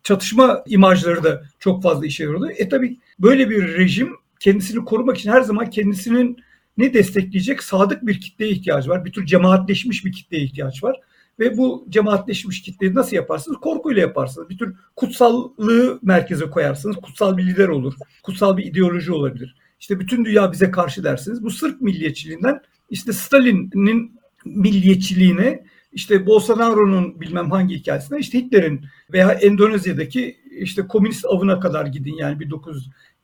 çatışma 0.02 0.64
imajları 0.66 1.24
da 1.24 1.42
çok 1.58 1.82
fazla 1.82 2.06
işe 2.06 2.24
yaradı. 2.24 2.52
E 2.56 2.68
tabi 2.68 2.98
böyle 3.18 3.50
bir 3.50 3.78
rejim 3.78 4.16
kendisini 4.40 4.84
korumak 4.84 5.18
için 5.18 5.30
her 5.30 5.40
zaman 5.40 5.70
kendisinin 5.70 6.36
ne 6.76 6.94
destekleyecek 6.94 7.62
sadık 7.62 8.06
bir 8.06 8.20
kitleye 8.20 8.50
ihtiyacı 8.50 8.90
var. 8.90 9.04
Bir 9.04 9.12
tür 9.12 9.26
cemaatleşmiş 9.26 10.04
bir 10.04 10.12
kitleye 10.12 10.44
ihtiyaç 10.44 10.84
var. 10.84 10.96
Ve 11.38 11.56
bu 11.56 11.86
cemaatleşmiş 11.88 12.62
kitleyi 12.62 12.94
nasıl 12.94 13.16
yaparsınız? 13.16 13.58
Korkuyla 13.58 14.02
yaparsınız. 14.02 14.48
Bir 14.48 14.58
tür 14.58 14.76
kutsallığı 14.96 15.98
merkeze 16.02 16.50
koyarsınız. 16.50 16.96
Kutsal 16.96 17.36
bir 17.36 17.46
lider 17.46 17.68
olur. 17.68 17.94
Kutsal 18.22 18.56
bir 18.56 18.64
ideoloji 18.64 19.12
olabilir. 19.12 19.56
İşte 19.80 20.00
bütün 20.00 20.24
dünya 20.24 20.52
bize 20.52 20.70
karşı 20.70 21.04
dersiniz. 21.04 21.44
Bu 21.44 21.50
Sırp 21.50 21.80
milliyetçiliğinden 21.80 22.60
işte 22.90 23.12
Stalin'in 23.12 24.12
milliyetçiliğine 24.44 25.64
işte 25.92 26.26
Bolsonaro'nun 26.26 27.20
bilmem 27.20 27.50
hangi 27.50 27.74
hikayesine 27.74 28.18
işte 28.18 28.38
Hitler'in 28.38 28.84
veya 29.12 29.32
Endonezya'daki 29.32 30.36
işte 30.50 30.86
komünist 30.86 31.24
avına 31.24 31.60
kadar 31.60 31.86
gidin 31.86 32.14
yani 32.14 32.40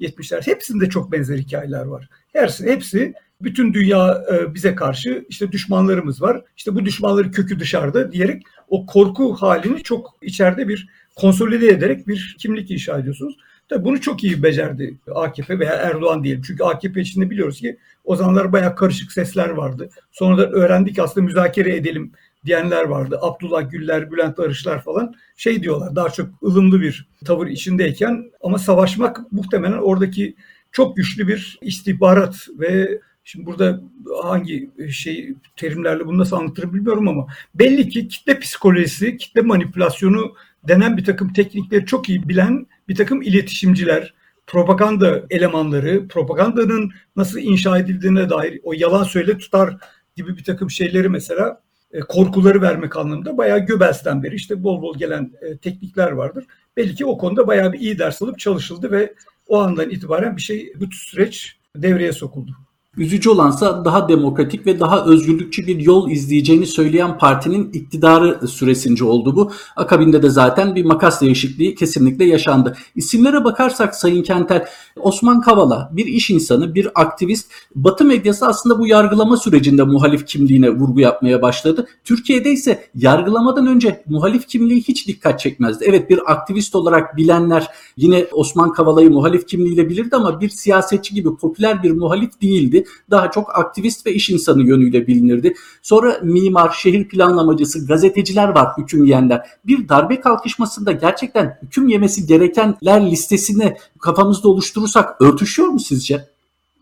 1970'ler 0.00 0.46
hepsinde 0.46 0.88
çok 0.88 1.12
benzer 1.12 1.38
hikayeler 1.38 1.84
var. 1.84 2.08
Hepsi, 2.32 2.66
hepsi 2.66 3.14
bütün 3.40 3.74
dünya 3.74 4.24
e, 4.32 4.54
bize 4.54 4.74
karşı 4.74 5.24
işte 5.28 5.52
düşmanlarımız 5.52 6.22
var. 6.22 6.42
İşte 6.56 6.74
bu 6.74 6.84
düşmanların 6.84 7.30
kökü 7.30 7.60
dışarıda 7.60 8.12
diyerek 8.12 8.42
o 8.68 8.86
korku 8.86 9.34
halini 9.34 9.82
çok 9.82 10.16
içeride 10.22 10.68
bir 10.68 10.88
konsolide 11.14 11.68
ederek 11.68 12.08
bir 12.08 12.36
kimlik 12.38 12.70
inşa 12.70 12.98
ediyorsunuz. 12.98 13.36
Tabii 13.68 13.84
bunu 13.84 14.00
çok 14.00 14.24
iyi 14.24 14.42
becerdi 14.42 14.98
AKP 15.14 15.58
veya 15.58 15.72
Erdoğan 15.72 16.24
diyelim. 16.24 16.42
Çünkü 16.46 16.64
AKP 16.64 17.00
içinde 17.00 17.30
biliyoruz 17.30 17.60
ki 17.60 17.78
o 18.04 18.16
zamanlar 18.16 18.52
bayağı 18.52 18.76
karışık 18.76 19.12
sesler 19.12 19.48
vardı. 19.48 19.90
Sonra 20.12 20.38
da 20.38 20.50
öğrendik 20.50 20.98
aslında 20.98 21.26
müzakere 21.26 21.76
edelim 21.76 22.12
diyenler 22.46 22.84
vardı. 22.84 23.18
Abdullah 23.22 23.70
Güller, 23.70 24.10
Bülent 24.10 24.38
Arışlar 24.38 24.84
falan 24.84 25.14
şey 25.36 25.62
diyorlar 25.62 25.96
daha 25.96 26.10
çok 26.10 26.42
ılımlı 26.42 26.80
bir 26.80 27.08
tavır 27.24 27.46
içindeyken 27.46 28.30
ama 28.40 28.58
savaşmak 28.58 29.32
muhtemelen 29.32 29.78
oradaki 29.78 30.36
çok 30.72 30.96
güçlü 30.96 31.28
bir 31.28 31.58
istihbarat 31.62 32.48
ve 32.58 33.00
Şimdi 33.28 33.46
burada 33.46 33.80
hangi 34.22 34.70
şey 34.90 35.34
terimlerle 35.56 36.06
bunu 36.06 36.18
nasıl 36.18 36.36
anlatırım 36.36 36.74
bilmiyorum 36.74 37.08
ama 37.08 37.26
belli 37.54 37.88
ki 37.88 38.08
kitle 38.08 38.38
psikolojisi, 38.38 39.16
kitle 39.16 39.40
manipülasyonu 39.40 40.34
denen 40.68 40.96
bir 40.96 41.04
takım 41.04 41.32
teknikleri 41.32 41.86
çok 41.86 42.08
iyi 42.08 42.28
bilen 42.28 42.66
bir 42.88 42.94
takım 42.94 43.22
iletişimciler, 43.22 44.14
propaganda 44.46 45.22
elemanları, 45.30 46.08
propagandanın 46.08 46.92
nasıl 47.16 47.38
inşa 47.38 47.78
edildiğine 47.78 48.30
dair 48.30 48.60
o 48.62 48.72
yalan 48.72 49.04
söyle 49.04 49.38
tutar 49.38 49.76
gibi 50.16 50.36
bir 50.36 50.44
takım 50.44 50.70
şeyleri 50.70 51.08
mesela 51.08 51.62
e, 51.92 52.00
korkuları 52.00 52.62
vermek 52.62 52.96
anlamında 52.96 53.36
bayağı 53.36 53.58
Göbels'ten 53.58 54.22
beri 54.22 54.34
işte 54.34 54.62
bol 54.62 54.82
bol 54.82 54.98
gelen 54.98 55.32
e, 55.40 55.56
teknikler 55.56 56.10
vardır. 56.10 56.46
Belli 56.76 56.94
ki 56.94 57.06
o 57.06 57.18
konuda 57.18 57.46
bayağı 57.46 57.72
bir 57.72 57.80
iyi 57.80 57.98
ders 57.98 58.22
alıp 58.22 58.38
çalışıldı 58.38 58.90
ve 58.90 59.14
o 59.46 59.58
andan 59.58 59.90
itibaren 59.90 60.36
bir 60.36 60.42
şey 60.42 60.72
bu 60.80 60.92
süreç 60.92 61.56
devreye 61.76 62.12
sokuldu. 62.12 62.50
Üzücü 62.96 63.30
olansa 63.30 63.84
daha 63.84 64.08
demokratik 64.08 64.66
ve 64.66 64.80
daha 64.80 65.04
özgürlükçü 65.04 65.66
bir 65.66 65.80
yol 65.80 66.10
izleyeceğini 66.10 66.66
söyleyen 66.66 67.18
partinin 67.18 67.72
iktidarı 67.72 68.48
süresince 68.48 69.04
oldu 69.04 69.36
bu. 69.36 69.52
Akabinde 69.76 70.22
de 70.22 70.30
zaten 70.30 70.74
bir 70.74 70.84
makas 70.84 71.20
değişikliği 71.20 71.74
kesinlikle 71.74 72.24
yaşandı. 72.24 72.76
İsimlere 72.94 73.44
bakarsak 73.44 73.94
Sayın 73.94 74.22
Kentel, 74.22 74.66
Osman 74.96 75.40
Kavala 75.40 75.90
bir 75.92 76.06
iş 76.06 76.30
insanı, 76.30 76.74
bir 76.74 76.88
aktivist. 76.94 77.50
Batı 77.74 78.04
medyası 78.04 78.46
aslında 78.46 78.78
bu 78.78 78.86
yargılama 78.86 79.36
sürecinde 79.36 79.82
muhalif 79.82 80.26
kimliğine 80.26 80.70
vurgu 80.70 81.00
yapmaya 81.00 81.42
başladı. 81.42 81.86
Türkiye'de 82.04 82.50
ise 82.50 82.88
yargılamadan 82.94 83.66
önce 83.66 84.02
muhalif 84.06 84.48
kimliği 84.48 84.80
hiç 84.80 85.08
dikkat 85.08 85.40
çekmezdi. 85.40 85.84
Evet 85.88 86.10
bir 86.10 86.32
aktivist 86.32 86.74
olarak 86.74 87.16
bilenler 87.16 87.68
yine 87.96 88.26
Osman 88.32 88.72
Kavala'yı 88.72 89.10
muhalif 89.10 89.46
kimliğiyle 89.46 89.88
bilirdi 89.88 90.16
ama 90.16 90.40
bir 90.40 90.48
siyasetçi 90.48 91.14
gibi 91.14 91.36
popüler 91.36 91.82
bir 91.82 91.90
muhalif 91.90 92.42
değildi 92.42 92.77
daha 93.10 93.30
çok 93.30 93.58
aktivist 93.58 94.06
ve 94.06 94.12
iş 94.12 94.30
insanı 94.30 94.62
yönüyle 94.62 95.06
bilinirdi. 95.06 95.54
Sonra 95.82 96.20
mimar, 96.22 96.70
şehir 96.70 97.08
planlamacısı, 97.08 97.86
gazeteciler 97.86 98.48
var 98.48 98.68
hüküm 98.78 99.04
yiyenler. 99.04 99.48
Bir 99.66 99.88
darbe 99.88 100.20
kalkışmasında 100.20 100.92
gerçekten 100.92 101.58
hüküm 101.62 101.88
yemesi 101.88 102.26
gerekenler 102.26 103.10
listesini 103.10 103.76
kafamızda 104.00 104.48
oluşturursak 104.48 105.22
örtüşüyor 105.22 105.68
mu 105.68 105.80
sizce? 105.80 106.28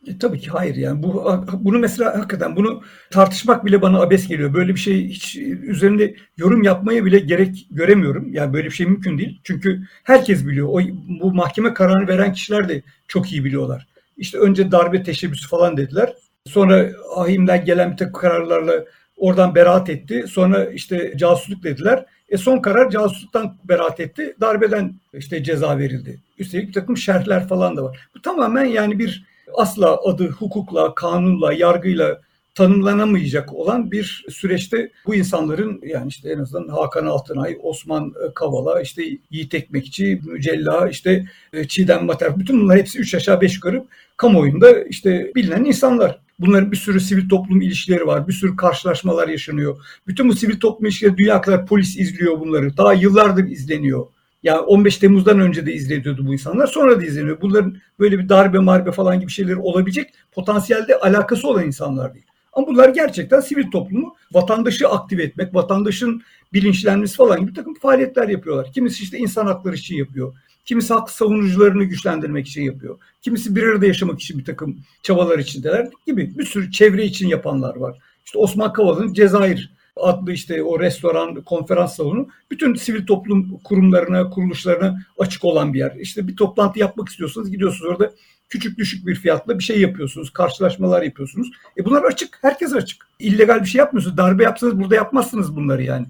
E, 0.07 0.19
tabii 0.19 0.39
ki 0.39 0.51
hayır 0.51 0.77
yani 0.77 1.03
bu 1.03 1.25
bunu 1.61 1.79
mesela 1.79 2.19
hakikaten 2.19 2.57
bunu 2.57 2.83
tartışmak 3.11 3.65
bile 3.65 3.83
bana 3.83 4.01
abes 4.01 4.29
geliyor. 4.29 4.55
Böyle 4.55 4.75
bir 4.75 4.81
şey 4.81 5.09
hiç 5.09 5.37
üzerinde 5.63 6.15
yorum 6.37 6.63
yapmaya 6.63 7.05
bile 7.05 7.19
gerek 7.19 7.67
göremiyorum. 7.71 8.33
Yani 8.33 8.53
böyle 8.53 8.67
bir 8.67 8.75
şey 8.75 8.87
mümkün 8.87 9.19
değil. 9.19 9.41
Çünkü 9.45 9.83
herkes 10.05 10.47
biliyor. 10.47 10.69
O 10.71 10.81
bu 11.21 11.35
mahkeme 11.35 11.75
kararını 11.75 12.09
veren 12.09 12.33
kişiler 12.33 12.69
de 12.69 12.83
çok 13.09 13.33
iyi 13.33 13.45
biliyorlar. 13.45 13.87
İşte 14.17 14.39
önce 14.39 14.71
darbe 14.73 15.03
teşebbüsü 15.03 15.49
falan 15.49 15.77
dediler. 15.77 16.15
Sonra 16.47 16.91
ahimden 17.17 17.65
gelen 17.65 17.93
bir 17.93 17.97
takım 17.97 18.13
kararlarla 18.13 18.85
oradan 19.17 19.55
beraat 19.55 19.91
etti. 19.91 20.25
Sonra 20.29 20.65
işte 20.65 21.13
casusluk 21.17 21.63
dediler. 21.63 22.05
E 22.29 22.37
son 22.37 22.59
karar 22.59 22.91
casusluktan 22.91 23.57
beraat 23.65 24.01
etti. 24.01 24.37
Darbeden 24.41 24.95
işte 25.13 25.43
ceza 25.43 25.79
verildi. 25.79 26.21
Üstelik 26.39 26.69
bir 26.69 26.73
takım 26.73 26.97
şerhler 26.97 27.49
falan 27.49 27.77
da 27.77 27.85
var. 27.85 28.09
Bu 28.15 28.23
tamamen 28.23 28.65
yani 28.65 28.99
bir 28.99 29.25
asla 29.55 29.97
adı 30.05 30.29
hukukla, 30.29 30.95
kanunla, 30.95 31.53
yargıyla 31.53 32.21
tanımlanamayacak 32.57 33.53
olan 33.53 33.91
bir 33.91 34.25
süreçte 34.29 34.91
bu 35.07 35.15
insanların 35.15 35.81
yani 35.87 36.09
işte 36.09 36.31
en 36.31 36.39
azından 36.39 36.69
Hakan 36.69 37.07
Altınay, 37.07 37.57
Osman 37.63 38.15
Kavala, 38.35 38.81
işte 38.81 39.03
Yiğit 39.31 39.55
Ekmekçi, 39.55 40.21
Mücella, 40.25 40.89
işte 40.89 41.27
e, 41.53 41.69
Çiğdem 41.69 42.05
Mater 42.05 42.39
bütün 42.39 42.61
bunlar 42.61 42.79
hepsi 42.79 42.99
üç 42.99 43.15
aşağı 43.15 43.41
beş 43.41 43.55
yukarı 43.55 43.85
kamuoyunda 44.17 44.85
işte 44.85 45.33
bilinen 45.35 45.65
insanlar. 45.65 46.19
Bunların 46.39 46.73
bir 46.73 46.77
sürü 46.77 47.01
sivil 47.01 47.29
toplum 47.29 47.61
ilişkileri 47.61 48.07
var. 48.07 48.29
Bir 48.29 48.33
sürü 48.33 48.57
karşılaşmalar 48.57 49.29
yaşanıyor. 49.29 49.77
Bütün 50.07 50.29
bu 50.29 50.37
sivil 50.37 50.61
toplum 50.61 50.87
ilişkileri 50.87 51.17
dünya 51.17 51.41
kadar 51.41 51.67
polis 51.67 51.99
izliyor 51.99 52.41
bunları. 52.41 52.77
Daha 52.77 52.93
yıllardır 52.93 53.45
izleniyor. 53.45 54.07
Yani 54.43 54.61
15 54.61 54.97
Temmuz'dan 54.97 55.41
önce 55.41 55.67
de 55.67 55.73
izleniyordu 55.73 56.27
bu 56.27 56.33
insanlar. 56.33 56.67
Sonra 56.67 57.01
da 57.01 57.05
izleniyor. 57.05 57.41
Bunların 57.41 57.77
böyle 57.99 58.19
bir 58.19 58.29
darbe 58.29 58.59
marbe 58.59 58.93
falan 58.93 59.21
gibi 59.21 59.31
şeyleri 59.31 59.57
olabilecek 59.57 60.15
potansiyelde 60.33 60.99
alakası 60.99 61.49
olan 61.49 61.65
insanlar 61.65 62.15
değil. 62.15 62.26
Ama 62.57 62.67
bunlar 62.67 62.89
gerçekten 62.89 63.41
sivil 63.41 63.71
toplumu 63.71 64.15
vatandaşı 64.33 64.89
aktive 64.89 65.23
etmek, 65.23 65.55
vatandaşın 65.55 66.23
bilinçlenmesi 66.53 67.17
falan 67.17 67.41
gibi 67.41 67.51
bir 67.51 67.55
takım 67.55 67.75
faaliyetler 67.75 68.29
yapıyorlar. 68.29 68.73
Kimisi 68.73 69.03
işte 69.03 69.19
insan 69.19 69.47
hakları 69.47 69.75
için 69.75 69.97
yapıyor. 69.97 70.35
Kimisi 70.65 70.95
hak 70.95 71.11
savunucularını 71.11 71.85
güçlendirmek 71.85 72.47
için 72.47 72.63
yapıyor. 72.63 72.99
Kimisi 73.23 73.57
bir 73.57 73.63
arada 73.63 73.87
yaşamak 73.87 74.21
için 74.21 74.39
bir 74.39 74.45
takım 74.45 74.81
çabalar 75.03 75.39
içindeler 75.39 75.89
gibi 76.07 76.39
bir 76.39 76.45
sürü 76.45 76.71
çevre 76.71 77.05
için 77.05 77.29
yapanlar 77.29 77.77
var. 77.77 77.99
İşte 78.25 78.39
Osman 78.39 78.73
Kavala'nın 78.73 79.13
Cezayir 79.13 79.73
adlı 79.97 80.33
işte 80.33 80.63
o 80.63 80.81
restoran, 80.81 81.35
konferans 81.35 81.97
salonu 81.97 82.29
bütün 82.51 82.75
sivil 82.75 83.07
toplum 83.07 83.59
kurumlarına, 83.65 84.31
kuruluşlarına 84.31 85.03
açık 85.19 85.45
olan 85.45 85.75
bir 85.75 85.79
yer. 85.79 85.97
İşte 86.01 86.29
bir 86.29 86.37
toplantı 86.37 86.79
yapmak 86.79 87.09
istiyorsanız 87.09 87.51
gidiyorsunuz 87.51 87.91
orada 87.91 88.13
küçük 88.49 88.79
düşük 88.79 89.07
bir 89.07 89.15
fiyatla 89.15 89.59
bir 89.59 89.65
şey 89.65 89.81
yapıyorsunuz, 89.81 90.31
karşılaşmalar 90.31 91.03
yapıyorsunuz. 91.03 91.51
E 91.79 91.85
bunlar 91.85 92.03
açık, 92.03 92.39
herkes 92.43 92.75
açık. 92.75 93.07
İllegal 93.19 93.61
bir 93.61 93.67
şey 93.67 93.79
yapmıyorsunuz. 93.79 94.17
Darbe 94.17 94.43
yapsanız 94.43 94.81
burada 94.81 94.95
yapmazsınız 94.95 95.57
bunları 95.57 95.83
yani. 95.83 96.07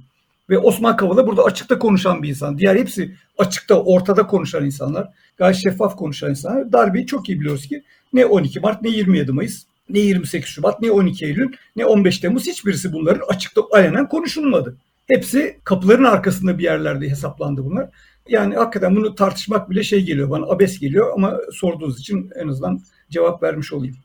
Ve 0.51 0.59
Osman 0.59 0.97
Kavala 0.97 1.27
burada 1.27 1.45
açıkta 1.45 1.79
konuşan 1.79 2.23
bir 2.23 2.29
insan. 2.29 2.59
Diğer 2.59 2.77
hepsi 2.77 3.15
açıkta, 3.39 3.83
ortada 3.83 4.27
konuşan 4.27 4.65
insanlar. 4.65 5.09
Gayet 5.37 5.57
şeffaf 5.57 5.97
konuşan 5.97 6.31
insanlar. 6.31 6.73
Darbeyi 6.73 7.07
çok 7.07 7.29
iyi 7.29 7.41
biliyoruz 7.41 7.67
ki 7.67 7.83
ne 8.13 8.27
12 8.27 8.61
Mart 8.61 8.83
ne 8.83 8.89
27 8.89 9.33
Mayıs 9.33 9.65
ne 9.89 9.99
28 9.99 10.49
Şubat 10.49 10.83
ne 10.83 10.91
12 10.91 11.27
Eylül 11.27 11.53
ne 11.77 11.87
15 11.87 12.19
Temmuz 12.19 12.47
hiçbirisi 12.47 12.93
bunların 12.93 13.27
açıkta 13.29 13.63
alenen 13.73 14.09
konuşulmadı. 14.09 14.77
Hepsi 15.07 15.61
kapıların 15.65 16.05
arkasında 16.05 16.59
bir 16.59 16.65
yerlerde 16.65 17.09
hesaplandı 17.09 17.65
bunlar. 17.65 17.89
Yani 18.29 18.57
hakikaten 18.57 18.97
bunu 18.97 19.15
tartışmak 19.15 19.71
bile 19.71 19.83
şey 19.83 20.05
geliyor 20.05 20.31
bana 20.31 20.47
abes 20.47 20.79
geliyor 20.79 21.13
ama 21.15 21.37
sorduğunuz 21.53 22.01
için 22.01 22.31
en 22.37 22.49
azından 22.49 22.81
cevap 23.11 23.43
vermiş 23.43 23.73
olayım. 23.73 23.97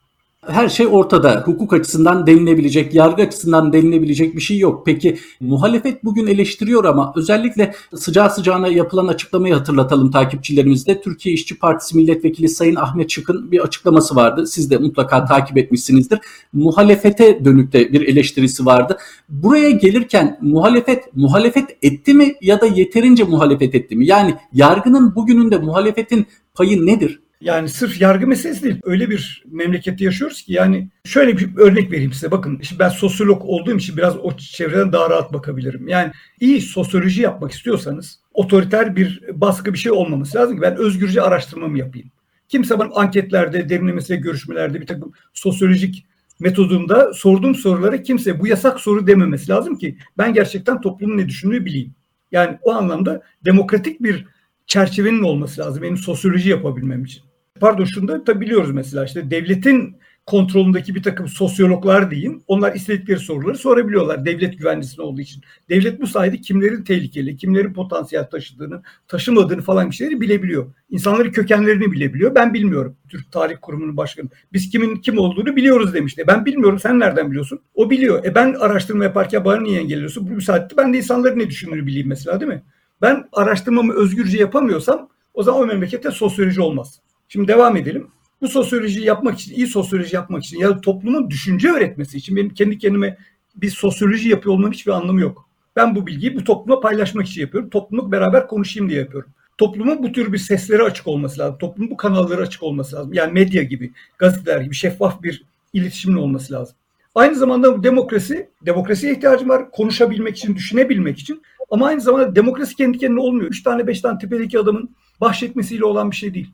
Her 0.48 0.70
şey 0.70 0.88
ortada. 0.88 1.44
Hukuk 1.46 1.74
açısından 1.74 2.28
denilebilecek, 2.28 2.94
yargı 2.94 3.22
açısından 3.22 3.74
denilebilecek 3.74 4.36
bir 4.36 4.42
şey 4.42 4.58
yok. 4.58 4.86
Peki 4.86 5.18
muhalefet 5.40 6.04
bugün 6.04 6.28
eleştiriyor 6.28 6.86
ama 6.86 7.14
özellikle 7.16 7.74
sıcağı 7.96 8.30
sıcağına 8.30 8.68
yapılan 8.68 9.08
açıklamayı 9.08 9.54
hatırlatalım 9.54 10.12
takipçilerimizde. 10.12 11.02
Türkiye 11.02 11.36
İşçi 11.36 11.60
Partisi 11.60 11.98
Milletvekili 11.98 12.50
Sayın 12.50 12.76
Ahmet 12.76 13.10
Çık'ın 13.10 13.52
bir 13.52 13.60
açıklaması 13.60 14.16
vardı. 14.16 14.48
Siz 14.48 14.72
de 14.72 14.78
mutlaka 14.78 15.26
takip 15.26 15.58
etmişsinizdir. 15.58 16.20
Muhalefete 16.54 17.46
dönük 17.46 17.74
de 17.74 17.94
bir 17.94 18.08
eleştirisi 18.08 18.66
vardı. 18.66 18.98
Buraya 19.30 19.70
gelirken 19.70 20.40
muhalefet 20.42 21.16
muhalefet 21.16 21.78
etti 21.82 22.14
mi 22.14 22.36
ya 22.42 22.62
da 22.62 22.66
yeterince 22.66 23.24
muhalefet 23.24 23.76
etti 23.76 23.96
mi? 23.96 24.08
Yani 24.08 24.36
yargının 24.54 25.16
bugünün 25.16 25.52
de 25.52 25.58
muhalefetin 25.58 26.28
payı 26.56 26.86
nedir? 26.86 27.20
Yani 27.42 27.70
sırf 27.70 28.02
yargı 28.02 28.28
meselesi 28.28 28.64
değil. 28.64 28.80
Öyle 28.84 29.10
bir 29.10 29.44
memlekette 29.52 30.06
yaşıyoruz 30.06 30.42
ki 30.42 30.54
yani 30.54 30.90
şöyle 31.06 31.38
bir 31.38 31.58
örnek 31.58 31.92
vereyim 31.92 32.14
size. 32.14 32.32
Bakın 32.32 32.60
şimdi 32.62 32.80
ben 32.80 32.90
sosyolog 32.90 33.42
olduğum 33.46 33.78
için 33.78 33.98
biraz 33.98 34.18
o 34.18 34.38
çevreden 34.38 34.92
daha 34.92 35.10
rahat 35.10 35.34
bakabilirim. 35.34 35.88
Yani 35.88 36.12
iyi 36.40 36.62
sosyoloji 36.62 37.22
yapmak 37.22 37.52
istiyorsanız 37.52 38.20
otoriter 38.34 38.96
bir 38.96 39.22
baskı 39.34 39.74
bir 39.74 39.78
şey 39.78 39.92
olmaması 39.92 40.38
lazım 40.38 40.56
ki 40.56 40.62
ben 40.62 40.76
özgürce 40.76 41.22
araştırmamı 41.22 41.78
yapayım. 41.78 42.12
Kimse 42.50 42.80
bana 42.80 42.94
anketlerde, 42.94 43.70
derinlemesine 43.70 44.18
görüşmelerde 44.18 44.82
bir 44.82 44.88
takım 44.88 45.12
sosyolojik 45.34 46.06
metodumda 46.40 47.14
sorduğum 47.14 47.56
sorulara 47.56 48.04
kimse 48.04 48.40
bu 48.40 48.48
yasak 48.48 48.80
soru 48.80 49.08
dememesi 49.08 49.52
lazım 49.52 49.76
ki 49.76 49.98
ben 50.18 50.34
gerçekten 50.34 50.82
toplumun 50.82 51.18
ne 51.18 51.30
düşündüğünü 51.30 51.66
bileyim. 51.66 51.96
Yani 52.32 52.58
o 52.62 52.72
anlamda 52.72 53.22
demokratik 53.46 54.04
bir 54.04 54.26
çerçevenin 54.68 55.24
olması 55.24 55.62
lazım 55.62 55.84
benim 55.84 55.98
sosyoloji 55.98 56.50
yapabilmem 56.50 57.04
için 57.04 57.31
pardon 57.62 57.86
şunu 57.86 58.08
da 58.08 58.24
tabii 58.24 58.42
biliyoruz 58.42 58.72
mesela 58.72 59.06
işte 59.06 59.32
devletin 59.32 59.96
kontrolündeki 60.26 60.96
bir 60.96 61.04
takım 61.04 61.28
sosyologlar 61.28 62.12
diyeyim. 62.12 62.44
Onlar 62.48 62.76
istedikleri 62.76 63.20
soruları 63.20 63.58
sorabiliyorlar 63.58 64.26
devlet 64.26 64.58
güvenlisinde 64.58 65.02
olduğu 65.02 65.22
için. 65.22 65.44
Devlet 65.70 66.02
bu 66.02 66.08
sayede 66.08 66.42
kimlerin 66.42 66.84
tehlikeli, 66.84 67.38
kimlerin 67.38 67.74
potansiyel 67.74 68.30
taşıdığını, 68.30 68.82
taşımadığını 69.08 69.62
falan 69.62 69.90
bir 69.90 69.96
şeyleri 69.96 70.22
bilebiliyor. 70.22 70.74
İnsanların 70.90 71.32
kökenlerini 71.32 71.92
bilebiliyor. 71.92 72.36
Ben 72.36 72.54
bilmiyorum. 72.54 72.96
Türk 73.10 73.32
Tarih 73.32 73.56
Kurumu'nun 73.62 73.98
başkanı. 73.98 74.30
Biz 74.54 74.70
kimin 74.70 74.96
kim 74.96 75.18
olduğunu 75.18 75.56
biliyoruz 75.56 75.94
demişti. 75.94 76.24
Ben 76.28 76.46
bilmiyorum. 76.46 76.80
Sen 76.80 77.00
nereden 77.00 77.30
biliyorsun? 77.30 77.60
O 77.76 77.90
biliyor. 77.90 78.26
E 78.26 78.36
ben 78.36 78.54
araştırma 78.54 79.04
yaparken 79.04 79.46
bana 79.46 79.62
niye 79.62 79.80
engelliyorsun? 79.80 80.30
Bu 80.30 80.34
müsaade 80.34 80.78
ben 80.78 80.94
de 80.94 80.98
insanların 80.98 81.40
ne 81.40 81.50
düşündüğünü 81.50 81.86
bileyim 81.86 82.08
mesela 82.08 82.40
değil 82.40 82.52
mi? 82.52 82.64
Ben 83.02 83.28
araştırmamı 83.34 83.94
özgürce 83.94 84.38
yapamıyorsam 84.38 85.10
o 85.34 85.44
zaman 85.44 85.62
o 85.62 85.66
memlekette 85.66 86.12
sosyoloji 86.12 86.62
olmaz. 86.62 87.02
Şimdi 87.34 87.48
devam 87.48 87.78
edelim. 87.78 88.08
Bu 88.42 88.48
sosyolojiyi 88.48 89.06
yapmak 89.06 89.40
için, 89.40 89.56
iyi 89.56 89.68
sosyoloji 89.68 90.16
yapmak 90.16 90.44
için 90.44 90.60
ya 90.60 90.70
da 90.70 90.82
toplumun 90.82 91.30
düşünce 91.30 91.72
öğretmesi 91.72 92.18
için 92.18 92.36
benim 92.36 92.54
kendi 92.54 92.78
kendime 92.78 93.18
bir 93.56 93.70
sosyoloji 93.70 94.30
yapıyor 94.30 94.56
olmanın 94.56 94.72
hiçbir 94.72 94.92
anlamı 94.92 95.22
yok. 95.22 95.50
Ben 95.76 95.96
bu 95.96 96.08
bilgiyi 96.08 96.36
bu 96.36 96.44
topluma 96.44 96.80
paylaşmak 96.80 97.28
için 97.28 97.42
yapıyorum. 97.42 97.70
Toplumluk 97.70 98.12
beraber 98.12 98.48
konuşayım 98.48 98.90
diye 98.90 99.00
yapıyorum. 99.00 99.30
Toplumun 99.58 100.04
bu 100.04 100.12
tür 100.12 100.34
bir 100.34 100.38
sesleri 100.38 100.84
açık 100.84 101.08
olması 101.08 101.40
lazım. 101.40 101.58
Toplumun 101.58 101.92
bu 101.92 101.98
kanalları 101.98 102.42
açık 102.42 102.64
olması 102.64 102.96
lazım. 102.96 103.14
Yani 103.14 103.34
medya 103.34 103.64
gibi, 103.64 103.92
gazeteler 104.18 104.62
gibi 104.62 104.76
şeffaf 104.76 105.24
bir 105.24 105.46
iletişimin 105.74 106.18
olması 106.18 106.54
lazım. 106.54 106.76
Aynı 107.16 107.36
zamanda 107.36 107.84
demokrasi, 107.84 108.50
demokrasiye 108.66 109.14
ihtiyacım 109.14 109.50
var. 109.50 109.72
Konuşabilmek 109.72 110.38
için, 110.38 110.56
düşünebilmek 110.56 111.20
için. 111.20 111.42
Ama 111.70 111.88
aynı 111.88 112.02
zamanda 112.02 112.36
demokrasi 112.36 112.76
kendi 112.76 112.98
kendine 112.98 113.20
olmuyor. 113.20 113.50
Üç 113.50 113.64
tane 113.64 113.88
beş 113.88 114.02
tane 114.02 114.18
tepedeki 114.20 114.60
adamın 114.60 114.96
bahşetmesiyle 115.22 115.86
olan 115.86 116.12
bir 116.12 116.16
şey 116.16 116.34
değil. 116.34 116.50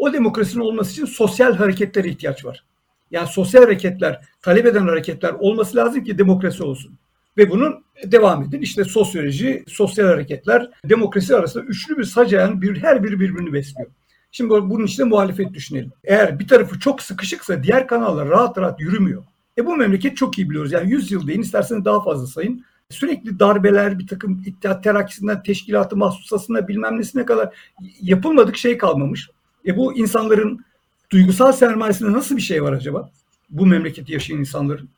O 0.00 0.12
demokrasinin 0.12 0.64
olması 0.64 0.92
için 0.92 1.04
sosyal 1.04 1.54
hareketlere 1.54 2.08
ihtiyaç 2.08 2.44
var. 2.44 2.64
Yani 3.10 3.28
sosyal 3.28 3.62
hareketler, 3.62 4.20
talep 4.42 4.66
eden 4.66 4.88
hareketler 4.88 5.32
olması 5.38 5.76
lazım 5.76 6.04
ki 6.04 6.18
demokrasi 6.18 6.62
olsun. 6.62 6.98
Ve 7.36 7.50
bunun 7.50 7.84
devam 8.04 8.42
edin. 8.42 8.60
İşte 8.60 8.84
sosyoloji, 8.84 9.64
sosyal 9.68 10.06
hareketler, 10.06 10.70
demokrasi 10.84 11.36
arasında 11.36 11.64
üçlü 11.64 11.98
bir 11.98 12.04
sacayan 12.04 12.62
bir, 12.62 12.82
her 12.82 13.04
biri 13.04 13.20
birbirini 13.20 13.52
besliyor. 13.52 13.90
Şimdi 14.32 14.50
bunun 14.50 14.86
içinde 14.86 15.06
muhalefet 15.06 15.54
düşünelim. 15.54 15.92
Eğer 16.04 16.38
bir 16.38 16.48
tarafı 16.48 16.78
çok 16.78 17.02
sıkışıksa 17.02 17.62
diğer 17.62 17.86
kanallar 17.86 18.28
rahat 18.28 18.58
rahat 18.58 18.80
yürümüyor. 18.80 19.24
E 19.58 19.66
bu 19.66 19.76
memleket 19.76 20.16
çok 20.16 20.38
iyi 20.38 20.50
biliyoruz. 20.50 20.72
Yani 20.72 20.90
100 20.90 21.12
yıl 21.12 21.26
deyin 21.26 21.42
isterseniz 21.42 21.84
daha 21.84 22.04
fazla 22.04 22.26
sayın. 22.26 22.64
Sürekli 22.90 23.38
darbeler 23.38 23.98
bir 23.98 24.06
takım 24.06 24.42
İttihat 24.46 24.84
Terakkisi'nden 24.84 25.42
teşkilatı 25.42 25.96
mahsusasına 25.96 26.68
bilmem 26.68 26.98
nesine 26.98 27.24
kadar 27.24 27.54
yapılmadık 28.00 28.56
şey 28.56 28.78
kalmamış. 28.78 29.30
E 29.66 29.76
bu 29.76 29.98
insanların 29.98 30.64
duygusal 31.10 31.52
sermayesinde 31.52 32.12
nasıl 32.12 32.36
bir 32.36 32.42
şey 32.42 32.62
var 32.62 32.72
acaba? 32.72 33.10
Bu 33.50 33.66
memlekette 33.66 34.12
yaşayan 34.12 34.38
insanların. 34.38 34.88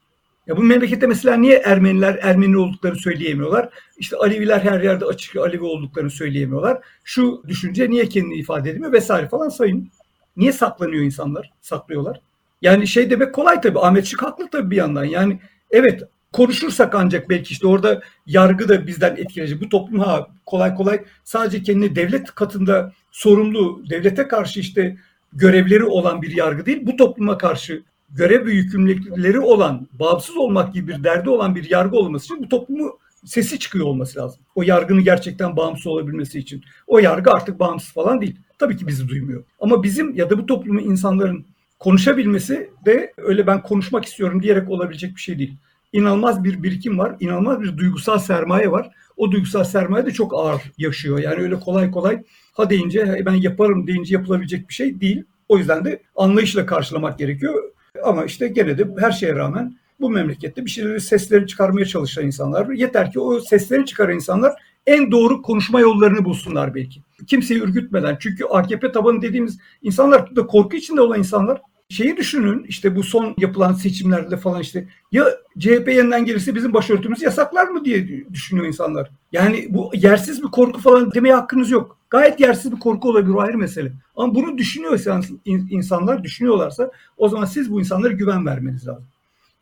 Ya 0.46 0.56
bu 0.56 0.62
memlekette 0.62 1.06
mesela 1.06 1.36
niye 1.36 1.56
Ermeniler 1.56 2.18
Ermeni 2.22 2.56
olduklarını 2.56 2.98
söyleyemiyorlar? 2.98 3.68
İşte 3.98 4.16
Aleviler 4.16 4.60
her 4.60 4.80
yerde 4.80 5.04
açık 5.04 5.36
Alevi 5.36 5.64
olduklarını 5.64 6.10
söyleyemiyorlar. 6.10 6.78
Şu 7.04 7.42
düşünce 7.48 7.90
niye 7.90 8.08
kendini 8.08 8.34
ifade 8.34 8.70
edemiyor 8.70 8.92
vesaire 8.92 9.28
falan 9.28 9.48
sayın. 9.48 9.90
Niye 10.36 10.52
saklanıyor 10.52 11.02
insanlar? 11.04 11.52
Saklıyorlar. 11.60 12.20
Yani 12.62 12.86
şey 12.86 13.10
demek 13.10 13.34
kolay 13.34 13.60
tabii. 13.60 13.78
Ahmet 13.78 14.06
Şık 14.06 14.22
haklı 14.22 14.48
tabii 14.50 14.70
bir 14.70 14.76
yandan. 14.76 15.04
Yani 15.04 15.40
evet 15.70 16.02
konuşursak 16.32 16.94
ancak 16.94 17.30
belki 17.30 17.52
işte 17.52 17.66
orada 17.66 18.00
yargı 18.26 18.68
da 18.68 18.86
bizden 18.86 19.16
etkileyecek. 19.16 19.60
Bu 19.60 19.68
toplum 19.68 20.00
ha 20.00 20.26
kolay 20.46 20.74
kolay 20.74 21.04
sadece 21.24 21.62
kendini 21.62 21.96
devlet 21.96 22.34
katında 22.34 22.92
sorumlu, 23.10 23.82
devlete 23.90 24.28
karşı 24.28 24.60
işte 24.60 24.96
görevleri 25.32 25.84
olan 25.84 26.22
bir 26.22 26.36
yargı 26.36 26.66
değil, 26.66 26.80
bu 26.82 26.96
topluma 26.96 27.38
karşı 27.38 27.82
görev 28.10 28.46
ve 28.46 28.52
yükümlülükleri 28.52 29.40
olan, 29.40 29.88
bağımsız 29.92 30.36
olmak 30.36 30.74
gibi 30.74 30.92
bir 30.92 31.04
derdi 31.04 31.30
olan 31.30 31.54
bir 31.54 31.70
yargı 31.70 31.96
olması 31.96 32.24
için 32.24 32.44
bu 32.44 32.48
toplumu 32.48 32.98
sesi 33.24 33.58
çıkıyor 33.58 33.86
olması 33.86 34.18
lazım. 34.18 34.40
O 34.54 34.62
yargının 34.62 35.04
gerçekten 35.04 35.56
bağımsız 35.56 35.86
olabilmesi 35.86 36.38
için. 36.38 36.64
O 36.86 36.98
yargı 36.98 37.30
artık 37.30 37.60
bağımsız 37.60 37.92
falan 37.92 38.20
değil. 38.20 38.36
Tabii 38.58 38.76
ki 38.76 38.86
bizi 38.86 39.08
duymuyor. 39.08 39.44
Ama 39.60 39.82
bizim 39.82 40.14
ya 40.14 40.30
da 40.30 40.38
bu 40.38 40.46
toplumun 40.46 40.82
insanların 40.82 41.46
konuşabilmesi 41.78 42.70
de 42.86 43.12
öyle 43.16 43.46
ben 43.46 43.62
konuşmak 43.62 44.04
istiyorum 44.04 44.42
diyerek 44.42 44.70
olabilecek 44.70 45.16
bir 45.16 45.20
şey 45.20 45.38
değil 45.38 45.56
inanılmaz 45.92 46.44
bir 46.44 46.62
birikim 46.62 46.98
var. 46.98 47.16
inanılmaz 47.20 47.60
bir 47.60 47.76
duygusal 47.76 48.18
sermaye 48.18 48.70
var. 48.70 48.90
O 49.16 49.32
duygusal 49.32 49.64
sermaye 49.64 50.06
de 50.06 50.10
çok 50.10 50.34
ağır 50.34 50.62
yaşıyor. 50.78 51.18
Yani 51.18 51.42
öyle 51.42 51.60
kolay 51.60 51.90
kolay 51.90 52.22
ha 52.52 52.70
deyince 52.70 53.22
ben 53.26 53.34
yaparım 53.34 53.86
deyince 53.86 54.14
yapılabilecek 54.14 54.68
bir 54.68 54.74
şey 54.74 55.00
değil. 55.00 55.24
O 55.48 55.58
yüzden 55.58 55.84
de 55.84 56.02
anlayışla 56.16 56.66
karşılamak 56.66 57.18
gerekiyor. 57.18 57.62
Ama 58.04 58.24
işte 58.24 58.48
gene 58.48 58.78
de 58.78 58.88
her 58.98 59.12
şeye 59.12 59.34
rağmen 59.34 59.76
bu 60.00 60.10
memlekette 60.10 60.64
bir 60.64 60.70
şeyleri 60.70 61.00
seslerini 61.00 61.46
çıkarmaya 61.46 61.86
çalışan 61.86 62.26
insanlar. 62.26 62.68
Yeter 62.70 63.12
ki 63.12 63.20
o 63.20 63.40
seslerini 63.40 63.86
çıkaran 63.86 64.14
insanlar 64.14 64.52
en 64.86 65.10
doğru 65.10 65.42
konuşma 65.42 65.80
yollarını 65.80 66.24
bulsunlar 66.24 66.74
belki. 66.74 67.02
Kimseyi 67.26 67.60
ürgütmeden. 67.60 68.16
Çünkü 68.20 68.44
AKP 68.44 68.92
tabanı 68.92 69.22
dediğimiz 69.22 69.58
insanlar 69.82 70.36
da 70.36 70.46
korku 70.46 70.76
içinde 70.76 71.00
olan 71.00 71.18
insanlar 71.18 71.60
şeyi 71.88 72.16
düşünün 72.16 72.64
işte 72.68 72.96
bu 72.96 73.02
son 73.02 73.34
yapılan 73.38 73.72
seçimlerde 73.72 74.36
falan 74.36 74.60
işte 74.60 74.88
ya 75.12 75.24
CHP 75.58 75.88
yeniden 75.88 76.24
gelirse 76.24 76.54
bizim 76.54 76.74
başörtümüzü 76.74 77.24
yasaklar 77.24 77.68
mı 77.68 77.84
diye 77.84 78.26
düşünüyor 78.32 78.66
insanlar. 78.66 79.10
Yani 79.32 79.66
bu 79.70 79.90
yersiz 79.94 80.42
bir 80.42 80.48
korku 80.48 80.80
falan 80.80 81.14
demeye 81.14 81.34
hakkınız 81.34 81.70
yok. 81.70 81.98
Gayet 82.10 82.40
yersiz 82.40 82.72
bir 82.72 82.78
korku 82.78 83.10
olabilir 83.10 83.34
o 83.34 83.40
ayrı 83.40 83.58
mesele. 83.58 83.92
Ama 84.16 84.34
bunu 84.34 84.58
düşünüyorsanız 84.58 85.30
insanlar 85.44 86.24
düşünüyorlarsa 86.24 86.90
o 87.16 87.28
zaman 87.28 87.44
siz 87.44 87.70
bu 87.70 87.80
insanlara 87.80 88.12
güven 88.12 88.46
vermeniz 88.46 88.88
lazım. 88.88 89.04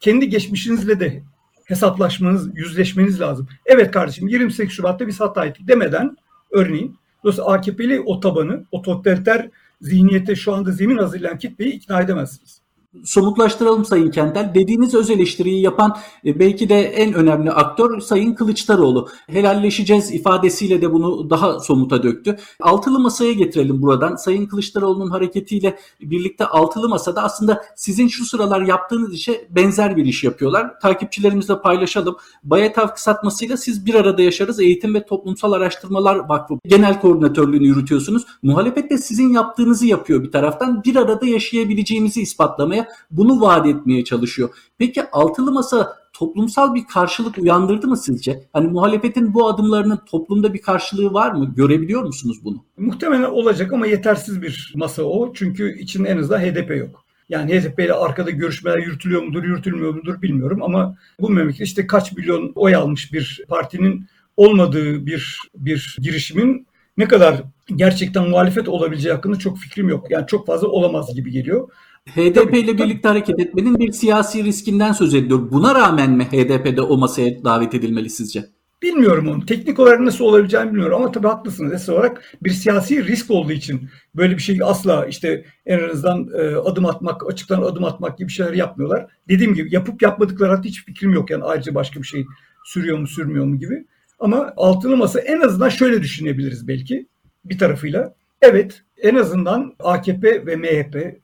Kendi 0.01 0.29
geçmişinizle 0.29 1.01
de 1.01 1.23
hesaplaşmanız, 1.65 2.51
yüzleşmeniz 2.55 3.21
lazım. 3.21 3.49
Evet 3.67 3.91
kardeşim 3.91 4.29
28 4.29 4.77
Şubat'ta 4.77 5.07
biz 5.07 5.21
hata 5.21 5.45
ettik 5.45 5.69
demeden 5.69 6.17
örneğin 6.51 7.01
Dolayısıyla 7.25 7.51
AKP'li 7.51 8.01
o 8.01 8.21
tabanı, 8.21 8.65
o 8.73 8.83
totaliter 8.83 9.51
zihniyete 9.81 10.37
şu 10.37 10.55
anda 10.55 10.73
zemin 10.73 10.99
hazırlayan 10.99 11.39
kitleyi 11.39 11.73
ikna 11.73 12.01
edemezsiniz 12.01 12.60
somutlaştıralım 13.05 13.85
Sayın 13.85 14.11
Kentel. 14.11 14.55
Dediğiniz 14.55 14.95
öz 14.95 15.11
eleştiriyi 15.11 15.63
yapan 15.63 15.97
e, 16.25 16.39
belki 16.39 16.69
de 16.69 16.81
en 16.81 17.15
önemli 17.15 17.51
aktör 17.51 18.01
Sayın 18.01 18.35
Kılıçdaroğlu. 18.35 19.09
Helalleşeceğiz 19.27 20.15
ifadesiyle 20.15 20.83
de 20.83 20.93
bunu 20.93 21.31
daha 21.31 21.61
somuta 21.61 22.03
döktü. 22.03 22.37
Altılı 22.61 23.01
masaya 23.01 23.33
getirelim 23.33 23.83
buradan. 23.83 24.17
Sayın 24.17 24.47
Kılıçdaroğlu'nun 24.47 25.11
hareketiyle 25.11 25.79
birlikte 26.01 26.47
altılı 26.47 26.89
masada 26.89 27.23
aslında 27.23 27.65
sizin 27.77 28.09
şu 28.09 28.25
sıralar 28.25 28.61
yaptığınız 28.63 29.15
işe 29.15 29.49
benzer 29.51 29.97
bir 29.97 30.05
iş 30.05 30.25
yapıyorlar. 30.25 30.81
Takipçilerimizle 30.81 31.61
paylaşalım. 31.61 32.17
Bayatav 32.45 32.89
kısaltmasıyla 32.89 33.57
siz 33.57 33.87
bir 33.87 33.95
arada 33.95 34.23
yaşarız 34.23 34.61
Eğitim 34.61 34.95
ve 34.95 35.07
Toplumsal 35.07 35.53
Araştırmalar 35.53 36.17
Vakfı 36.17 36.55
Genel 36.67 37.01
Koordinatörlüğünü 37.01 37.67
yürütüyorsunuz. 37.67 38.27
Muhalefet 38.43 38.91
de 38.91 38.99
sizin 38.99 39.33
yaptığınızı 39.33 39.87
yapıyor 39.87 40.23
bir 40.23 40.31
taraftan. 40.31 40.85
Bir 40.85 40.97
arada 40.97 41.27
yaşayabileceğimizi 41.27 42.23
ispatlamaya 42.23 42.80
olmaya, 42.81 42.89
bunu 43.11 43.41
vaat 43.41 43.67
etmeye 43.67 44.05
çalışıyor. 44.05 44.51
Peki 44.79 45.11
altılı 45.11 45.53
masa 45.53 45.97
toplumsal 46.13 46.75
bir 46.75 46.85
karşılık 46.87 47.39
uyandırdı 47.39 47.87
mı 47.87 47.97
sizce? 47.97 48.45
Hani 48.53 48.69
muhalefetin 48.69 49.35
bu 49.35 49.49
adımlarının 49.49 50.01
toplumda 50.07 50.55
bir 50.55 50.63
karşılığı 50.63 51.13
var 51.13 51.33
mı? 51.33 51.55
Görebiliyor 51.57 52.03
musunuz 52.03 52.45
bunu? 52.45 52.65
Muhtemelen 52.79 53.31
olacak 53.31 53.73
ama 53.73 53.87
yetersiz 53.87 54.43
bir 54.43 54.73
masa 54.77 55.03
o. 55.03 55.33
Çünkü 55.35 55.79
içinde 55.79 56.09
en 56.09 56.19
azından 56.19 56.41
HDP 56.41 56.71
yok. 56.71 57.05
Yani 57.29 57.61
HDP 57.61 57.79
ile 57.81 57.93
arkada 57.93 58.31
görüşmeler 58.31 58.79
yürütülüyor 58.79 59.23
mudur, 59.23 59.45
yürütülmüyor 59.45 59.95
mudur 59.95 60.23
bilmiyorum 60.23 60.63
ama 60.63 60.97
bu 61.21 61.31
memleket 61.31 61.67
işte 61.67 61.87
kaç 61.87 62.13
milyon 62.13 62.53
oy 62.55 62.75
almış 62.75 63.13
bir 63.13 63.45
partinin 63.49 64.07
olmadığı 64.37 65.07
bir 65.07 65.39
bir 65.55 65.97
girişimin 66.01 66.67
ne 66.97 67.09
kadar 67.09 67.43
gerçekten 67.77 68.29
muhalefet 68.29 68.69
olabileceği 68.69 69.15
hakkında 69.15 69.39
çok 69.39 69.59
fikrim 69.59 69.89
yok. 69.89 70.11
Yani 70.11 70.27
çok 70.27 70.47
fazla 70.47 70.69
olamaz 70.69 71.15
gibi 71.15 71.31
geliyor. 71.31 71.69
HDP 72.09 72.55
ile 72.55 72.79
birlikte 72.79 73.09
hareket 73.09 73.41
etmenin 73.41 73.79
bir 73.79 73.93
siyasi 73.93 74.45
riskinden 74.45 74.93
söz 74.93 75.15
ediyor. 75.15 75.51
Buna 75.51 75.75
rağmen 75.75 76.11
mi 76.11 76.25
HDP'de 76.25 76.83
o 76.83 76.97
masaya 76.97 77.45
davet 77.45 77.75
edilmeli 77.75 78.11
sizce? 78.11 78.47
Bilmiyorum 78.83 79.29
onu. 79.29 79.47
Teknik 79.47 79.79
olarak 79.79 80.01
nasıl 80.01 80.25
olabileceğini 80.25 80.71
bilmiyorum 80.71 80.97
ama 80.97 81.13
tabii 81.13 81.27
haklısınız. 81.27 81.73
Esas 81.73 81.89
olarak 81.89 82.37
bir 82.43 82.51
siyasi 82.51 83.07
risk 83.07 83.31
olduğu 83.31 83.53
için 83.53 83.89
böyle 84.15 84.37
bir 84.37 84.43
şey 84.43 84.59
asla 84.63 85.07
işte 85.07 85.45
en 85.67 85.89
azından 85.89 86.29
e, 86.39 86.57
adım 86.57 86.87
atmak, 86.87 87.31
açıktan 87.31 87.63
adım 87.63 87.85
atmak 87.85 88.19
gibi 88.19 88.31
şeyler 88.31 88.53
yapmıyorlar. 88.53 89.07
Dediğim 89.29 89.55
gibi 89.55 89.75
yapıp 89.75 90.03
yapmadıkları 90.03 90.51
hakkında 90.51 90.69
hiç 90.69 90.85
fikrim 90.85 91.13
yok. 91.13 91.31
Yani 91.31 91.45
ayrıca 91.45 91.75
başka 91.75 92.01
bir 92.01 92.07
şey 92.07 92.25
sürüyor 92.65 92.99
mu 92.99 93.07
sürmüyor 93.07 93.45
mu 93.45 93.59
gibi. 93.59 93.85
Ama 94.19 94.53
altılı 94.57 94.97
masa 94.97 95.21
en 95.21 95.41
azından 95.41 95.69
şöyle 95.69 96.03
düşünebiliriz 96.03 96.69
belki 96.69 97.07
bir 97.45 97.59
tarafıyla. 97.59 98.15
Evet 98.43 98.83
en 99.03 99.15
azından 99.15 99.75
AKP 99.79 100.47
ve 100.47 100.57
MHP 100.57 100.97
e, 100.97 101.19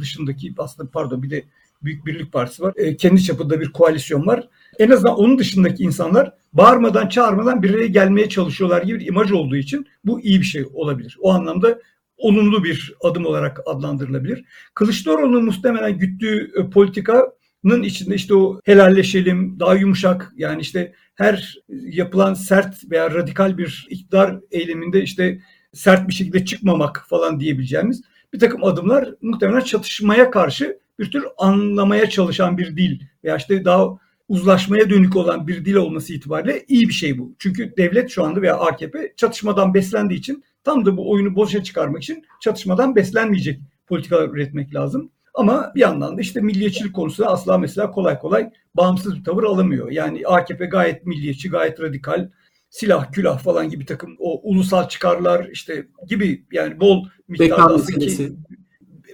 dışındaki 0.00 0.54
aslında 0.58 0.90
pardon 0.90 1.22
bir 1.22 1.30
de 1.30 1.44
Büyük 1.82 2.06
Birlik 2.06 2.32
Partisi 2.32 2.62
var. 2.62 2.74
E, 2.76 2.96
kendi 2.96 3.22
çapında 3.22 3.60
bir 3.60 3.72
koalisyon 3.72 4.26
var. 4.26 4.48
En 4.78 4.90
azından 4.90 5.18
onun 5.18 5.38
dışındaki 5.38 5.82
insanlar 5.82 6.32
bağırmadan 6.52 7.08
çağırmadan 7.08 7.62
bir 7.62 7.74
araya 7.74 7.86
gelmeye 7.86 8.28
çalışıyorlar 8.28 8.82
gibi 8.82 9.00
bir 9.00 9.06
imaj 9.06 9.32
olduğu 9.32 9.56
için 9.56 9.86
bu 10.04 10.20
iyi 10.20 10.40
bir 10.40 10.46
şey 10.46 10.64
olabilir. 10.74 11.16
O 11.20 11.32
anlamda 11.32 11.78
olumlu 12.16 12.64
bir 12.64 12.94
adım 13.00 13.26
olarak 13.26 13.60
adlandırılabilir. 13.66 14.44
Kılıçdaroğlu'nun 14.74 15.44
muhtemelen 15.44 15.98
güttüğü 15.98 16.50
e, 16.56 16.70
politikanın 16.70 17.82
içinde 17.82 18.14
işte 18.14 18.34
o 18.34 18.60
helalleşelim, 18.64 19.60
daha 19.60 19.74
yumuşak 19.74 20.32
yani 20.36 20.60
işte 20.60 20.92
her 21.14 21.58
yapılan 21.68 22.34
sert 22.34 22.90
veya 22.90 23.14
radikal 23.14 23.58
bir 23.58 23.86
iktidar 23.90 24.38
eyleminde 24.50 25.02
işte 25.02 25.40
sert 25.72 26.08
bir 26.08 26.14
şekilde 26.14 26.44
çıkmamak 26.44 27.04
falan 27.08 27.40
diyebileceğimiz 27.40 28.02
bir 28.32 28.38
takım 28.38 28.64
adımlar 28.64 29.14
muhtemelen 29.22 29.60
çatışmaya 29.60 30.30
karşı 30.30 30.78
bir 30.98 31.10
tür 31.10 31.24
anlamaya 31.38 32.10
çalışan 32.10 32.58
bir 32.58 32.76
dil 32.76 33.00
veya 33.24 33.36
işte 33.36 33.64
daha 33.64 33.98
uzlaşmaya 34.28 34.90
dönük 34.90 35.16
olan 35.16 35.46
bir 35.46 35.64
dil 35.64 35.74
olması 35.74 36.12
itibariyle 36.12 36.64
iyi 36.68 36.88
bir 36.88 36.92
şey 36.92 37.18
bu. 37.18 37.34
Çünkü 37.38 37.74
devlet 37.76 38.10
şu 38.10 38.24
anda 38.24 38.42
veya 38.42 38.56
AKP 38.56 39.12
çatışmadan 39.16 39.74
beslendiği 39.74 40.20
için 40.20 40.44
tam 40.64 40.86
da 40.86 40.96
bu 40.96 41.10
oyunu 41.10 41.36
boşa 41.36 41.62
çıkarmak 41.62 42.02
için 42.02 42.24
çatışmadan 42.40 42.96
beslenmeyecek 42.96 43.60
politikalar 43.86 44.28
üretmek 44.28 44.74
lazım. 44.74 45.10
Ama 45.34 45.72
bir 45.74 45.80
yandan 45.80 46.16
da 46.16 46.20
işte 46.20 46.40
milliyetçilik 46.40 46.94
konusunda 46.94 47.30
asla 47.30 47.58
mesela 47.58 47.90
kolay 47.90 48.18
kolay 48.18 48.50
bağımsız 48.74 49.16
bir 49.16 49.24
tavır 49.24 49.44
alamıyor. 49.44 49.90
Yani 49.90 50.26
AKP 50.26 50.66
gayet 50.66 51.06
milliyetçi, 51.06 51.50
gayet 51.50 51.80
radikal, 51.80 52.28
silah, 52.72 53.12
külah 53.12 53.38
falan 53.38 53.68
gibi 53.68 53.86
takım 53.86 54.16
o 54.18 54.40
ulusal 54.50 54.88
çıkarlar 54.88 55.48
işte 55.52 55.86
gibi 56.08 56.44
yani 56.52 56.80
bol 56.80 57.06
miktarda 57.28 57.76
meselesi. 57.76 58.32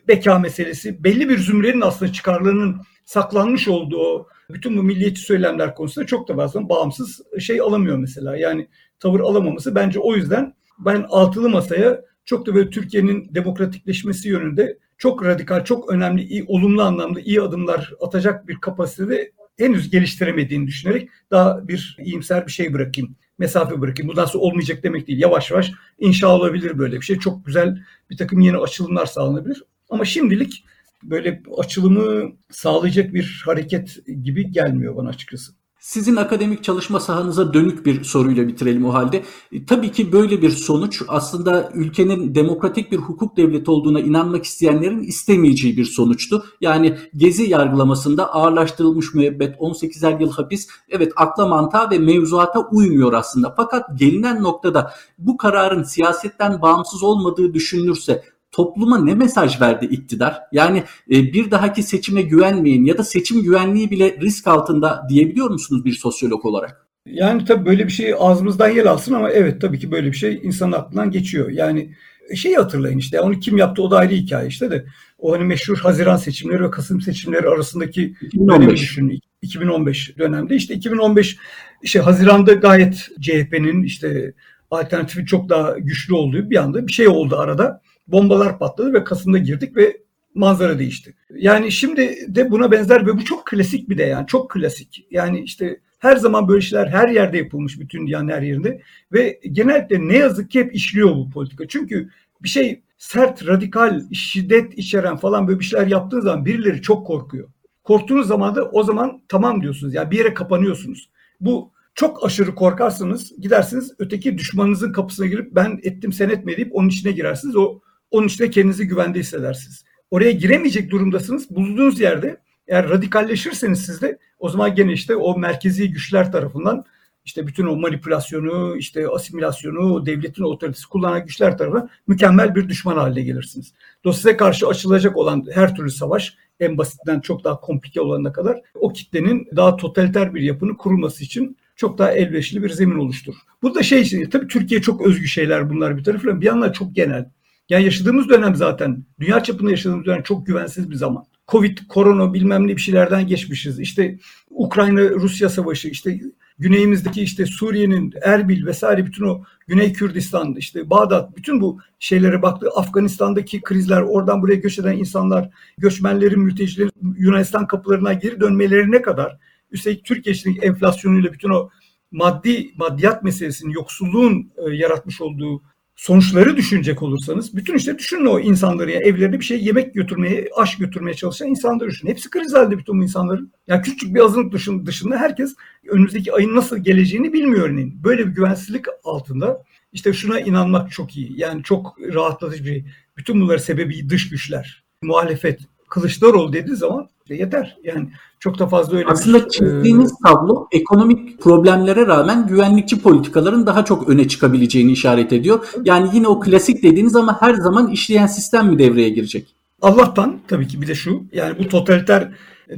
beka 0.08 0.38
meselesi 0.38 1.04
belli 1.04 1.28
bir 1.28 1.38
zümrenin 1.38 1.80
aslında 1.80 2.12
çıkarlarının 2.12 2.80
saklanmış 3.04 3.68
olduğu 3.68 4.26
bütün 4.50 4.76
bu 4.76 4.82
milliyetçi 4.82 5.22
söylemler 5.22 5.74
konusunda 5.74 6.06
çok 6.06 6.28
da 6.28 6.36
bazen 6.36 6.68
bağımsız 6.68 7.20
şey 7.38 7.60
alamıyor 7.60 7.98
mesela. 7.98 8.36
Yani 8.36 8.68
tavır 9.00 9.20
alamaması 9.20 9.74
bence 9.74 10.00
o 10.00 10.14
yüzden 10.14 10.54
ben 10.78 11.06
altılı 11.08 11.48
masaya 11.48 12.04
çok 12.24 12.46
da 12.46 12.54
böyle 12.54 12.70
Türkiye'nin 12.70 13.34
demokratikleşmesi 13.34 14.28
yönünde 14.28 14.78
çok 14.98 15.24
radikal, 15.24 15.64
çok 15.64 15.92
önemli, 15.92 16.22
iyi, 16.22 16.44
olumlu 16.48 16.82
anlamda 16.82 17.20
iyi 17.20 17.42
adımlar 17.42 17.92
atacak 18.00 18.48
bir 18.48 18.60
kapasitede 18.60 19.32
henüz 19.58 19.90
geliştiremediğini 19.90 20.66
düşünerek 20.66 21.08
daha 21.30 21.68
bir 21.68 21.96
iyimser 22.04 22.46
bir 22.46 22.52
şey 22.52 22.72
bırakayım. 22.72 23.16
Mesafe 23.38 23.80
bırakayım. 23.80 24.12
Bu 24.12 24.16
nasıl 24.16 24.38
olmayacak 24.38 24.82
demek 24.82 25.08
değil. 25.08 25.18
Yavaş 25.18 25.50
yavaş 25.50 25.72
inşa 25.98 26.28
olabilir 26.28 26.78
böyle 26.78 26.96
bir 26.96 27.02
şey. 27.02 27.18
Çok 27.18 27.46
güzel 27.46 27.84
bir 28.10 28.16
takım 28.16 28.40
yeni 28.40 28.56
açılımlar 28.56 29.06
sağlanabilir. 29.06 29.62
Ama 29.90 30.04
şimdilik 30.04 30.64
böyle 31.02 31.42
açılımı 31.58 32.32
sağlayacak 32.50 33.14
bir 33.14 33.42
hareket 33.44 33.98
gibi 34.22 34.50
gelmiyor 34.50 34.96
bana 34.96 35.08
açıkçası. 35.08 35.57
Sizin 35.80 36.16
akademik 36.16 36.64
çalışma 36.64 37.00
sahanıza 37.00 37.54
dönük 37.54 37.86
bir 37.86 38.04
soruyla 38.04 38.48
bitirelim 38.48 38.84
o 38.84 38.92
halde. 38.94 39.24
E, 39.52 39.66
tabii 39.66 39.92
ki 39.92 40.12
böyle 40.12 40.42
bir 40.42 40.50
sonuç 40.50 41.02
aslında 41.08 41.70
ülkenin 41.74 42.34
demokratik 42.34 42.92
bir 42.92 42.96
hukuk 42.96 43.36
devleti 43.36 43.70
olduğuna 43.70 44.00
inanmak 44.00 44.44
isteyenlerin 44.44 45.02
istemeyeceği 45.02 45.76
bir 45.76 45.84
sonuçtu. 45.84 46.44
Yani 46.60 46.98
Gezi 47.16 47.50
yargılamasında 47.50 48.32
ağırlaştırılmış 48.34 49.14
müebbet 49.14 49.56
18'er 49.56 50.20
yıl 50.20 50.32
hapis 50.32 50.68
evet 50.88 51.12
akla 51.16 51.46
mantığa 51.46 51.90
ve 51.90 51.98
mevzuata 51.98 52.60
uymuyor 52.60 53.12
aslında. 53.12 53.54
Fakat 53.56 53.98
gelinen 53.98 54.42
noktada 54.42 54.92
bu 55.18 55.36
kararın 55.36 55.82
siyasetten 55.82 56.62
bağımsız 56.62 57.02
olmadığı 57.02 57.54
düşünülürse 57.54 58.24
topluma 58.52 58.98
ne 58.98 59.14
mesaj 59.14 59.60
verdi 59.60 59.84
iktidar? 59.84 60.40
Yani 60.52 60.82
e, 61.10 61.32
bir 61.32 61.50
dahaki 61.50 61.82
seçime 61.82 62.22
güvenmeyin 62.22 62.84
ya 62.84 62.98
da 62.98 63.04
seçim 63.04 63.42
güvenliği 63.42 63.90
bile 63.90 64.16
risk 64.20 64.46
altında 64.46 65.06
diyebiliyor 65.08 65.50
musunuz 65.50 65.84
bir 65.84 65.92
sosyolog 65.92 66.44
olarak? 66.44 66.86
Yani 67.06 67.44
tabii 67.44 67.66
böyle 67.66 67.86
bir 67.86 67.92
şey 67.92 68.14
ağzımızdan 68.18 68.68
yer 68.68 68.86
alsın 68.86 69.14
ama 69.14 69.30
evet 69.30 69.60
tabii 69.60 69.78
ki 69.78 69.90
böyle 69.90 70.06
bir 70.06 70.16
şey 70.16 70.40
insanın 70.42 70.72
aklından 70.72 71.10
geçiyor. 71.10 71.50
Yani 71.50 71.94
şeyi 72.34 72.56
hatırlayın 72.56 72.98
işte 72.98 73.20
onu 73.20 73.40
kim 73.40 73.56
yaptı 73.56 73.82
o 73.82 73.90
da 73.90 73.96
ayrı 73.96 74.14
hikaye 74.14 74.48
işte 74.48 74.70
de 74.70 74.86
o 75.18 75.32
hani 75.32 75.44
meşhur 75.44 75.78
Haziran 75.78 76.16
seçimleri 76.16 76.62
ve 76.62 76.70
Kasım 76.70 77.00
seçimleri 77.00 77.48
arasındaki 77.48 78.14
2015. 78.22 78.60
dönemi 78.60 78.76
düşünün. 78.76 79.20
2015 79.42 80.18
dönemde 80.18 80.56
işte 80.56 80.74
2015 80.74 81.36
işte 81.82 82.00
Haziran'da 82.00 82.52
gayet 82.52 83.08
CHP'nin 83.20 83.82
işte 83.82 84.34
alternatifi 84.70 85.26
çok 85.26 85.48
daha 85.48 85.78
güçlü 85.78 86.14
olduğu 86.14 86.50
bir 86.50 86.56
anda 86.56 86.86
bir 86.86 86.92
şey 86.92 87.08
oldu 87.08 87.36
arada 87.36 87.80
bombalar 88.08 88.58
patladı 88.58 88.92
ve 88.92 89.04
Kasım'da 89.04 89.38
girdik 89.38 89.76
ve 89.76 89.96
manzara 90.34 90.78
değişti. 90.78 91.14
Yani 91.34 91.72
şimdi 91.72 92.16
de 92.28 92.50
buna 92.50 92.72
benzer 92.72 93.06
ve 93.06 93.16
bu 93.16 93.24
çok 93.24 93.46
klasik 93.46 93.88
bir 93.88 93.98
de 93.98 94.02
yani 94.02 94.26
çok 94.26 94.50
klasik. 94.50 95.06
Yani 95.10 95.40
işte 95.40 95.80
her 95.98 96.16
zaman 96.16 96.48
böyle 96.48 96.60
şeyler 96.60 96.86
her 96.86 97.08
yerde 97.08 97.38
yapılmış 97.38 97.80
bütün 97.80 98.06
dünyanın 98.06 98.28
her 98.28 98.42
yerinde 98.42 98.82
ve 99.12 99.40
genellikle 99.52 100.08
ne 100.08 100.16
yazık 100.16 100.50
ki 100.50 100.60
hep 100.60 100.74
işliyor 100.74 101.10
bu 101.10 101.30
politika. 101.30 101.68
Çünkü 101.68 102.08
bir 102.42 102.48
şey 102.48 102.82
sert, 102.98 103.46
radikal, 103.46 104.02
şiddet 104.12 104.78
içeren 104.78 105.16
falan 105.16 105.48
böyle 105.48 105.60
bir 105.60 105.64
şeyler 105.64 105.86
yaptığınız 105.86 106.24
zaman 106.24 106.44
birileri 106.44 106.82
çok 106.82 107.06
korkuyor. 107.06 107.48
Korktuğunuz 107.84 108.26
zaman 108.26 108.54
da 108.54 108.64
o 108.70 108.82
zaman 108.82 109.22
tamam 109.28 109.62
diyorsunuz. 109.62 109.94
Yani 109.94 110.10
bir 110.10 110.18
yere 110.18 110.34
kapanıyorsunuz. 110.34 111.10
Bu 111.40 111.72
çok 111.94 112.24
aşırı 112.24 112.54
korkarsanız 112.54 113.32
gidersiniz 113.40 113.94
öteki 113.98 114.38
düşmanınızın 114.38 114.92
kapısına 114.92 115.26
girip 115.26 115.54
ben 115.54 115.80
ettim 115.82 116.12
sen 116.12 116.28
etme 116.28 116.56
deyip 116.56 116.76
onun 116.76 116.88
içine 116.88 117.12
girersiniz. 117.12 117.56
O 117.56 117.80
onun 118.10 118.26
içinde 118.26 118.50
kendinizi 118.50 118.88
güvende 118.88 119.18
hissedersiniz. 119.18 119.84
Oraya 120.10 120.30
giremeyecek 120.30 120.90
durumdasınız. 120.90 121.50
Bulunduğunuz 121.50 122.00
yerde 122.00 122.40
eğer 122.68 122.88
radikalleşirseniz 122.88 123.86
siz 123.86 124.02
de 124.02 124.18
o 124.38 124.48
zaman 124.48 124.74
gene 124.74 124.92
işte 124.92 125.16
o 125.16 125.38
merkezi 125.38 125.92
güçler 125.92 126.32
tarafından 126.32 126.84
işte 127.24 127.46
bütün 127.46 127.66
o 127.66 127.76
manipülasyonu, 127.76 128.76
işte 128.76 129.08
asimilasyonu, 129.08 130.06
devletin 130.06 130.42
otoritesi 130.42 130.88
kullanan 130.88 131.26
güçler 131.26 131.58
tarafından 131.58 131.90
mükemmel 132.06 132.54
bir 132.54 132.68
düşman 132.68 132.96
haline 132.96 133.22
gelirsiniz. 133.22 133.72
Dolayısıyla 134.04 134.36
karşı 134.36 134.66
açılacak 134.66 135.16
olan 135.16 135.46
her 135.54 135.76
türlü 135.76 135.90
savaş 135.90 136.36
en 136.60 136.78
basitinden 136.78 137.20
çok 137.20 137.44
daha 137.44 137.60
komplike 137.60 138.00
olana 138.00 138.32
kadar 138.32 138.60
o 138.74 138.92
kitlenin 138.92 139.48
daha 139.56 139.76
totaliter 139.76 140.34
bir 140.34 140.40
yapının 140.40 140.74
kurulması 140.74 141.24
için 141.24 141.56
çok 141.76 141.98
daha 141.98 142.12
elverişli 142.12 142.62
bir 142.62 142.70
zemin 142.70 142.98
oluşturur. 142.98 143.38
Bu 143.62 143.74
da 143.74 143.82
şey 143.82 144.28
tabii 144.30 144.48
Türkiye 144.48 144.82
çok 144.82 145.06
özgü 145.06 145.28
şeyler 145.28 145.70
bunlar 145.70 145.96
bir 145.96 146.04
tarafıyla 146.04 146.40
bir 146.40 146.46
yandan 146.46 146.72
çok 146.72 146.94
genel. 146.96 147.30
Yani 147.68 147.84
yaşadığımız 147.84 148.28
dönem 148.28 148.54
zaten 148.54 149.04
dünya 149.20 149.42
çapında 149.42 149.70
yaşadığımız 149.70 150.06
dönem 150.06 150.22
çok 150.22 150.46
güvensiz 150.46 150.90
bir 150.90 150.96
zaman. 150.96 151.24
Covid, 151.48 151.78
korona 151.88 152.34
bilmem 152.34 152.66
ne 152.66 152.76
bir 152.76 152.80
şeylerden 152.80 153.26
geçmişiz. 153.26 153.80
İşte 153.80 154.18
Ukrayna-Rusya 154.50 155.48
savaşı, 155.48 155.88
işte 155.88 156.20
güneyimizdeki 156.58 157.22
işte 157.22 157.46
Suriye'nin 157.46 158.12
Erbil 158.22 158.66
vesaire 158.66 159.06
bütün 159.06 159.24
o 159.24 159.42
Güney 159.66 159.92
Kürdistan, 159.92 160.54
işte 160.54 160.90
Bağdat 160.90 161.36
bütün 161.36 161.60
bu 161.60 161.78
şeylere 161.98 162.42
baktı. 162.42 162.68
Afganistan'daki 162.74 163.60
krizler, 163.60 164.02
oradan 164.02 164.42
buraya 164.42 164.56
göç 164.56 164.78
eden 164.78 164.98
insanlar, 164.98 165.50
göçmenlerin, 165.78 166.40
mültecilerin 166.40 166.92
Yunanistan 167.18 167.66
kapılarına 167.66 168.12
geri 168.12 168.40
dönmelerine 168.40 169.02
kadar 169.02 169.38
üstelik 169.70 170.04
Türkiye'deki 170.04 170.66
enflasyonuyla 170.66 171.32
bütün 171.32 171.50
o 171.50 171.70
maddi 172.10 172.70
maddiyat 172.76 173.22
meselesinin 173.22 173.72
yoksulluğun 173.72 174.52
e, 174.56 174.74
yaratmış 174.74 175.20
olduğu 175.20 175.62
sonuçları 175.98 176.56
düşünecek 176.56 177.02
olursanız 177.02 177.56
bütün 177.56 177.74
işte 177.74 177.98
düşünün 177.98 178.26
o 178.26 178.40
insanları 178.40 178.90
ya 178.90 179.00
evlerine 179.00 179.40
bir 179.40 179.44
şey 179.44 179.64
yemek 179.64 179.94
götürmeye, 179.94 180.48
aş 180.56 180.76
götürmeye 180.76 181.14
çalışan 181.14 181.48
insanları 181.48 181.90
düşünün. 181.90 182.10
Hepsi 182.10 182.30
kriz 182.30 182.54
halde 182.54 182.78
bütün 182.78 182.98
bu 182.98 183.02
insanların. 183.02 183.52
Yani 183.66 183.82
küçük 183.82 184.14
bir 184.14 184.20
azınlık 184.20 184.86
dışında 184.86 185.16
herkes 185.16 185.54
önümüzdeki 185.88 186.32
ayın 186.32 186.54
nasıl 186.54 186.78
geleceğini 186.78 187.32
bilmiyor 187.32 187.68
örneğin. 187.68 188.04
Böyle 188.04 188.26
bir 188.26 188.32
güvensizlik 188.32 188.84
altında 189.04 189.62
işte 189.92 190.12
şuna 190.12 190.40
inanmak 190.40 190.90
çok 190.90 191.16
iyi. 191.16 191.40
Yani 191.40 191.62
çok 191.62 191.96
rahatlatıcı 192.14 192.64
bir. 192.64 192.84
Bütün 193.16 193.40
bunların 193.40 193.62
sebebi 193.62 194.08
dış 194.10 194.28
güçler. 194.28 194.84
Muhalefet, 195.02 195.60
Kılıçdaroğlu 195.88 196.52
dediği 196.52 196.76
zaman 196.76 197.08
yeter. 197.34 197.76
Yani 197.84 198.08
çok 198.40 198.58
da 198.58 198.66
fazla 198.66 198.96
öyle 198.96 199.08
Aslında 199.08 199.44
bir, 199.44 199.48
çizdiğiniz 199.48 200.12
e... 200.12 200.14
tablo 200.26 200.68
ekonomik 200.72 201.40
problemlere 201.40 202.06
rağmen 202.06 202.46
güvenlikçi 202.46 203.02
politikaların 203.02 203.66
daha 203.66 203.84
çok 203.84 204.08
öne 204.08 204.28
çıkabileceğini 204.28 204.92
işaret 204.92 205.32
ediyor. 205.32 205.66
Yani 205.84 206.10
yine 206.14 206.28
o 206.28 206.40
klasik 206.40 206.82
dediğiniz 206.82 207.16
ama 207.16 207.42
her 207.42 207.54
zaman 207.54 207.90
işleyen 207.90 208.26
sistem 208.26 208.66
mi 208.66 208.78
devreye 208.78 209.08
girecek? 209.08 209.54
Allah'tan 209.82 210.38
tabii 210.48 210.68
ki 210.68 210.82
bir 210.82 210.88
de 210.88 210.94
şu 210.94 211.22
yani 211.32 211.58
bu 211.58 211.68
totaliter 211.68 212.32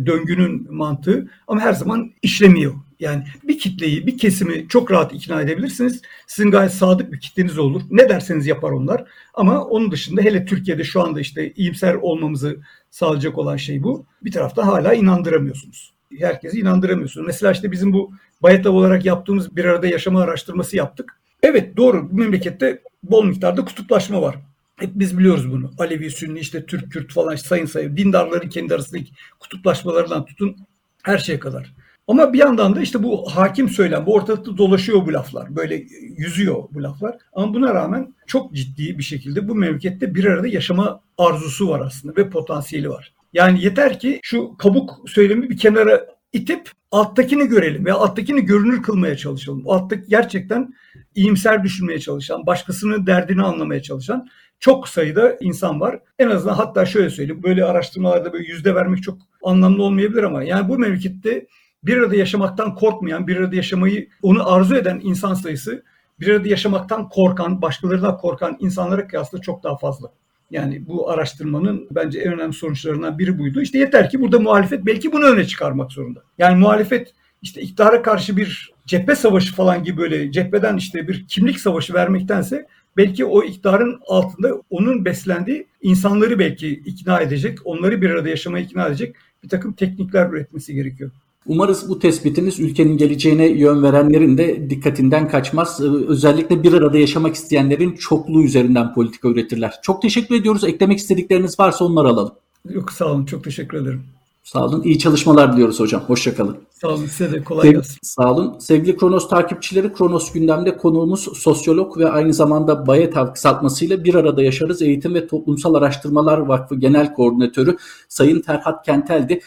döngünün 0.06 0.66
mantığı 0.70 1.28
ama 1.48 1.60
her 1.60 1.72
zaman 1.72 2.10
işlemiyor. 2.22 2.74
Yani 3.00 3.24
bir 3.44 3.58
kitleyi, 3.58 4.06
bir 4.06 4.18
kesimi 4.18 4.68
çok 4.68 4.90
rahat 4.90 5.14
ikna 5.14 5.42
edebilirsiniz. 5.42 6.02
Sizin 6.26 6.50
gayet 6.50 6.72
sadık 6.72 7.12
bir 7.12 7.20
kitleniz 7.20 7.58
olur. 7.58 7.82
Ne 7.90 8.08
derseniz 8.08 8.46
yapar 8.46 8.70
onlar. 8.70 9.04
Ama 9.34 9.64
onun 9.64 9.92
dışında 9.92 10.22
hele 10.22 10.44
Türkiye'de 10.44 10.84
şu 10.84 11.02
anda 11.02 11.20
işte 11.20 11.52
iyimser 11.52 11.94
olmamızı 11.94 12.56
sağlayacak 12.90 13.38
olan 13.38 13.56
şey 13.56 13.82
bu. 13.82 14.06
Bir 14.24 14.32
taraftan 14.32 14.62
hala 14.62 14.94
inandıramıyorsunuz. 14.94 15.92
Herkesi 16.18 16.60
inandıramıyorsunuz. 16.60 17.26
Mesela 17.26 17.52
işte 17.52 17.72
bizim 17.72 17.92
bu 17.92 18.12
Bayatav 18.42 18.72
olarak 18.72 19.04
yaptığımız 19.04 19.56
bir 19.56 19.64
arada 19.64 19.86
yaşama 19.86 20.22
araştırması 20.22 20.76
yaptık. 20.76 21.20
Evet 21.42 21.76
doğru 21.76 22.08
bu 22.10 22.16
memlekette 22.16 22.82
bol 23.02 23.24
miktarda 23.24 23.64
kutuplaşma 23.64 24.22
var. 24.22 24.36
Hep 24.76 24.90
biz 24.94 25.18
biliyoruz 25.18 25.52
bunu. 25.52 25.70
Alevi, 25.78 26.10
Sünni, 26.10 26.38
işte 26.38 26.66
Türk, 26.66 26.92
Kürt 26.92 27.12
falan 27.12 27.34
işte 27.34 27.48
sayın 27.48 27.66
sayın 27.66 27.96
dindarların 27.96 28.48
kendi 28.48 28.74
arasındaki 28.74 29.12
kutuplaşmalarından 29.40 30.24
tutun 30.24 30.56
her 31.02 31.18
şeye 31.18 31.38
kadar. 31.38 31.74
Ama 32.10 32.32
bir 32.32 32.38
yandan 32.38 32.76
da 32.76 32.80
işte 32.80 33.02
bu 33.02 33.30
hakim 33.30 33.68
söylem, 33.68 34.06
bu 34.06 34.14
ortalıkta 34.14 34.58
dolaşıyor 34.58 35.06
bu 35.06 35.12
laflar. 35.12 35.56
Böyle 35.56 35.84
yüzüyor 36.16 36.64
bu 36.70 36.82
laflar. 36.82 37.16
Ama 37.32 37.54
buna 37.54 37.74
rağmen 37.74 38.14
çok 38.26 38.54
ciddi 38.54 38.98
bir 38.98 39.02
şekilde 39.02 39.48
bu 39.48 39.54
memlekette 39.54 40.14
bir 40.14 40.24
arada 40.24 40.48
yaşama 40.48 41.00
arzusu 41.18 41.68
var 41.68 41.80
aslında 41.86 42.16
ve 42.16 42.30
potansiyeli 42.30 42.90
var. 42.90 43.14
Yani 43.32 43.64
yeter 43.64 43.98
ki 43.98 44.20
şu 44.22 44.56
kabuk 44.56 44.90
söylemi 45.06 45.50
bir 45.50 45.58
kenara 45.58 46.06
itip 46.32 46.70
alttakini 46.90 47.48
görelim 47.48 47.86
ve 47.86 47.92
alttakini 47.92 48.44
görünür 48.44 48.82
kılmaya 48.82 49.16
çalışalım. 49.16 49.68
Alttaki 49.68 50.08
gerçekten 50.08 50.74
iyimser 51.14 51.64
düşünmeye 51.64 51.98
çalışan, 51.98 52.46
başkasının 52.46 53.06
derdini 53.06 53.42
anlamaya 53.42 53.82
çalışan 53.82 54.28
çok 54.60 54.88
sayıda 54.88 55.36
insan 55.40 55.80
var. 55.80 56.00
En 56.18 56.30
azından 56.30 56.54
hatta 56.54 56.86
şöyle 56.86 57.10
söyleyeyim 57.10 57.42
böyle 57.42 57.64
araştırmalarda 57.64 58.32
böyle 58.32 58.48
yüzde 58.48 58.74
vermek 58.74 59.02
çok 59.02 59.18
anlamlı 59.42 59.82
olmayabilir 59.82 60.22
ama 60.22 60.42
yani 60.42 60.68
bu 60.68 60.78
memlekette 60.78 61.46
bir 61.84 61.96
arada 61.96 62.16
yaşamaktan 62.16 62.74
korkmayan, 62.74 63.26
bir 63.26 63.36
arada 63.36 63.56
yaşamayı 63.56 64.08
onu 64.22 64.52
arzu 64.52 64.76
eden 64.76 65.00
insan 65.02 65.34
sayısı 65.34 65.82
bir 66.20 66.28
arada 66.28 66.48
yaşamaktan 66.48 67.08
korkan, 67.08 67.62
başkalarından 67.62 68.18
korkan 68.18 68.56
insanlara 68.60 69.06
kıyasla 69.06 69.40
çok 69.40 69.62
daha 69.62 69.76
fazla. 69.76 70.12
Yani 70.50 70.86
bu 70.86 71.10
araştırmanın 71.10 71.88
bence 71.90 72.20
en 72.20 72.32
önemli 72.32 72.52
sonuçlarından 72.52 73.18
biri 73.18 73.38
buydu. 73.38 73.60
İşte 73.60 73.78
yeter 73.78 74.10
ki 74.10 74.20
burada 74.20 74.38
muhalefet 74.38 74.86
belki 74.86 75.12
bunu 75.12 75.24
öne 75.24 75.44
çıkarmak 75.44 75.92
zorunda. 75.92 76.22
Yani 76.38 76.58
muhalefet 76.58 77.14
işte 77.42 77.60
iktidara 77.60 78.02
karşı 78.02 78.36
bir 78.36 78.72
cephe 78.86 79.14
savaşı 79.14 79.54
falan 79.54 79.84
gibi 79.84 79.98
böyle 79.98 80.32
cepheden 80.32 80.76
işte 80.76 81.08
bir 81.08 81.26
kimlik 81.26 81.60
savaşı 81.60 81.94
vermektense 81.94 82.66
belki 82.96 83.24
o 83.24 83.44
iktidarın 83.44 84.00
altında 84.06 84.62
onun 84.70 85.04
beslendiği 85.04 85.66
insanları 85.82 86.38
belki 86.38 86.68
ikna 86.68 87.20
edecek, 87.20 87.58
onları 87.64 88.02
bir 88.02 88.10
arada 88.10 88.28
yaşamaya 88.28 88.64
ikna 88.64 88.86
edecek 88.86 89.16
bir 89.42 89.48
takım 89.48 89.72
teknikler 89.72 90.30
üretmesi 90.30 90.74
gerekiyor. 90.74 91.10
Umarız 91.46 91.88
bu 91.88 91.98
tespitiniz 91.98 92.60
ülkenin 92.60 92.96
geleceğine 92.96 93.46
yön 93.46 93.82
verenlerin 93.82 94.38
de 94.38 94.70
dikkatinden 94.70 95.28
kaçmaz. 95.28 95.80
Ee, 95.80 95.84
özellikle 96.08 96.62
bir 96.62 96.72
arada 96.72 96.98
yaşamak 96.98 97.34
isteyenlerin 97.34 97.92
çokluğu 97.92 98.42
üzerinden 98.42 98.94
politika 98.94 99.28
üretirler. 99.28 99.74
Çok 99.82 100.02
teşekkür 100.02 100.34
ediyoruz. 100.34 100.64
Eklemek 100.64 100.98
istedikleriniz 100.98 101.60
varsa 101.60 101.84
onları 101.84 102.08
alalım. 102.08 102.32
Yok 102.68 102.92
sağ 102.92 103.04
olun. 103.04 103.24
Çok 103.24 103.44
teşekkür 103.44 103.82
ederim. 103.82 104.02
Sağ 104.44 104.64
olun. 104.64 104.82
İyi 104.82 104.98
çalışmalar 104.98 105.52
diliyoruz 105.52 105.80
hocam. 105.80 106.02
Hoşçakalın. 106.02 106.56
Sağ 106.70 106.88
olun. 106.88 107.06
Size 107.06 107.32
de 107.32 107.44
kolay 107.44 107.70
gelsin. 107.70 107.98
Sağ 108.02 108.32
olun. 108.32 108.58
Sevgili 108.58 108.96
Kronos 108.96 109.28
takipçileri, 109.28 109.92
Kronos 109.92 110.32
gündemde 110.32 110.76
konuğumuz 110.76 111.38
sosyolog 111.38 111.98
ve 111.98 112.10
aynı 112.10 112.34
zamanda 112.34 112.86
Bayetav 112.86 113.32
kısaltmasıyla 113.32 114.04
Bir 114.04 114.14
Arada 114.14 114.42
Yaşarız 114.42 114.82
Eğitim 114.82 115.14
ve 115.14 115.26
Toplumsal 115.26 115.74
Araştırmalar 115.74 116.38
Vakfı 116.38 116.74
Genel 116.74 117.14
Koordinatörü 117.14 117.76
Sayın 118.08 118.40
Terhat 118.40 118.86
Kentel'di 118.86 119.40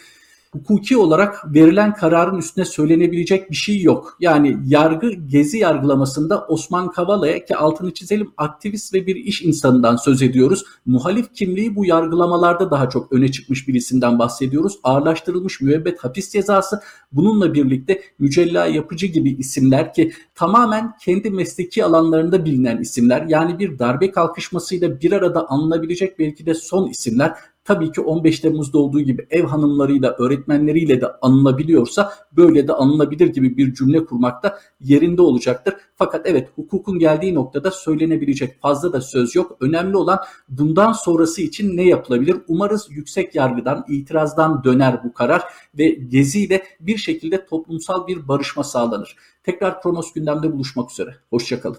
hukuki 0.54 0.98
olarak 0.98 1.54
verilen 1.54 1.94
kararın 1.94 2.38
üstüne 2.38 2.66
söylenebilecek 2.66 3.52
bir 3.52 3.56
şey 3.56 3.82
yok. 3.82 4.18
Yani 4.20 4.58
yargı 4.66 5.12
gezi 5.12 5.58
yargılamasında 5.58 6.46
Osman 6.48 6.92
Kavala'ya 6.92 7.46
ki 7.46 7.56
altını 7.56 7.94
çizelim 7.94 8.32
aktivist 8.38 8.94
ve 8.94 9.08
bir 9.08 9.16
iş 9.16 9.42
insanından 9.42 9.96
söz 9.96 10.22
ediyoruz. 10.22 10.64
Muhalif 10.86 11.34
kimliği 11.34 11.76
bu 11.76 11.86
yargılamalarda 11.86 12.72
daha 12.72 12.90
çok 12.90 13.14
öne 13.14 13.32
çıkmış 13.32 13.68
bir 13.68 13.74
isimden 13.74 14.20
bahsediyoruz. 14.20 14.80
Ağırlaştırılmış 14.84 15.62
müebbet 15.62 16.04
hapis 16.04 16.30
cezası 16.30 16.82
bununla 17.12 17.54
birlikte 17.54 18.02
mücella 18.20 18.66
yapıcı 18.66 19.08
gibi 19.08 19.30
isimler 19.32 19.94
ki 19.94 20.12
tamamen 20.36 20.94
kendi 21.02 21.30
mesleki 21.30 21.86
alanlarında 21.86 22.46
bilinen 22.46 22.78
isimler. 22.78 23.26
Yani 23.28 23.60
bir 23.60 23.80
darbe 23.80 24.12
kalkışmasıyla 24.12 25.02
bir 25.02 25.12
arada 25.12 25.50
anılabilecek 25.50 26.20
belki 26.20 26.46
de 26.46 26.54
son 26.54 26.90
isimler 26.90 27.34
tabii 27.64 27.92
ki 27.92 28.02
15 28.02 28.40
Temmuz'da 28.40 28.78
olduğu 28.78 29.02
gibi 29.02 29.28
ev 29.30 29.44
hanımlarıyla, 29.44 30.16
öğretmenleriyle 30.20 31.02
de 31.02 31.08
anılabiliyorsa 31.22 32.14
böyle 32.32 32.68
de 32.68 32.74
anılabilir 32.74 33.28
gibi 33.28 33.58
bir 33.58 33.74
cümle 33.74 34.06
kurmak 34.06 34.44
da 34.44 34.60
yerinde 34.82 35.22
olacaktır. 35.22 35.74
Fakat 35.96 36.22
evet 36.26 36.50
hukukun 36.56 37.00
geldiği 37.00 37.34
noktada 37.34 37.72
söylenebilecek 37.72 38.62
fazla 38.62 38.94
da 38.94 39.02
söz 39.02 39.36
yok. 39.36 39.58
Önemli 39.62 39.98
olan 39.98 40.20
bundan 40.50 40.92
sonrası 40.92 41.42
için 41.42 41.78
ne 41.78 41.84
yapılabilir? 41.84 42.38
Umarız 42.48 42.88
yüksek 42.90 43.36
yargıdan, 43.36 43.86
itirazdan 43.88 44.64
döner 44.64 45.04
bu 45.04 45.14
karar 45.14 45.44
ve 45.78 45.90
geziyle 45.90 46.64
bir 46.80 46.98
şekilde 46.98 47.46
toplumsal 47.46 48.08
bir 48.08 48.28
barışma 48.28 48.64
sağlanır. 48.64 49.16
Tekrar 49.44 49.82
Kronos 49.82 50.14
gündemde 50.14 50.54
buluşmak 50.54 50.92
üzere. 50.92 51.16
Hoşçakalın. 51.30 51.78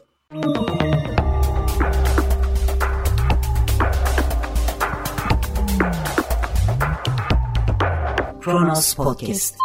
Kronos 8.44 8.94
Podcast. 8.94 9.57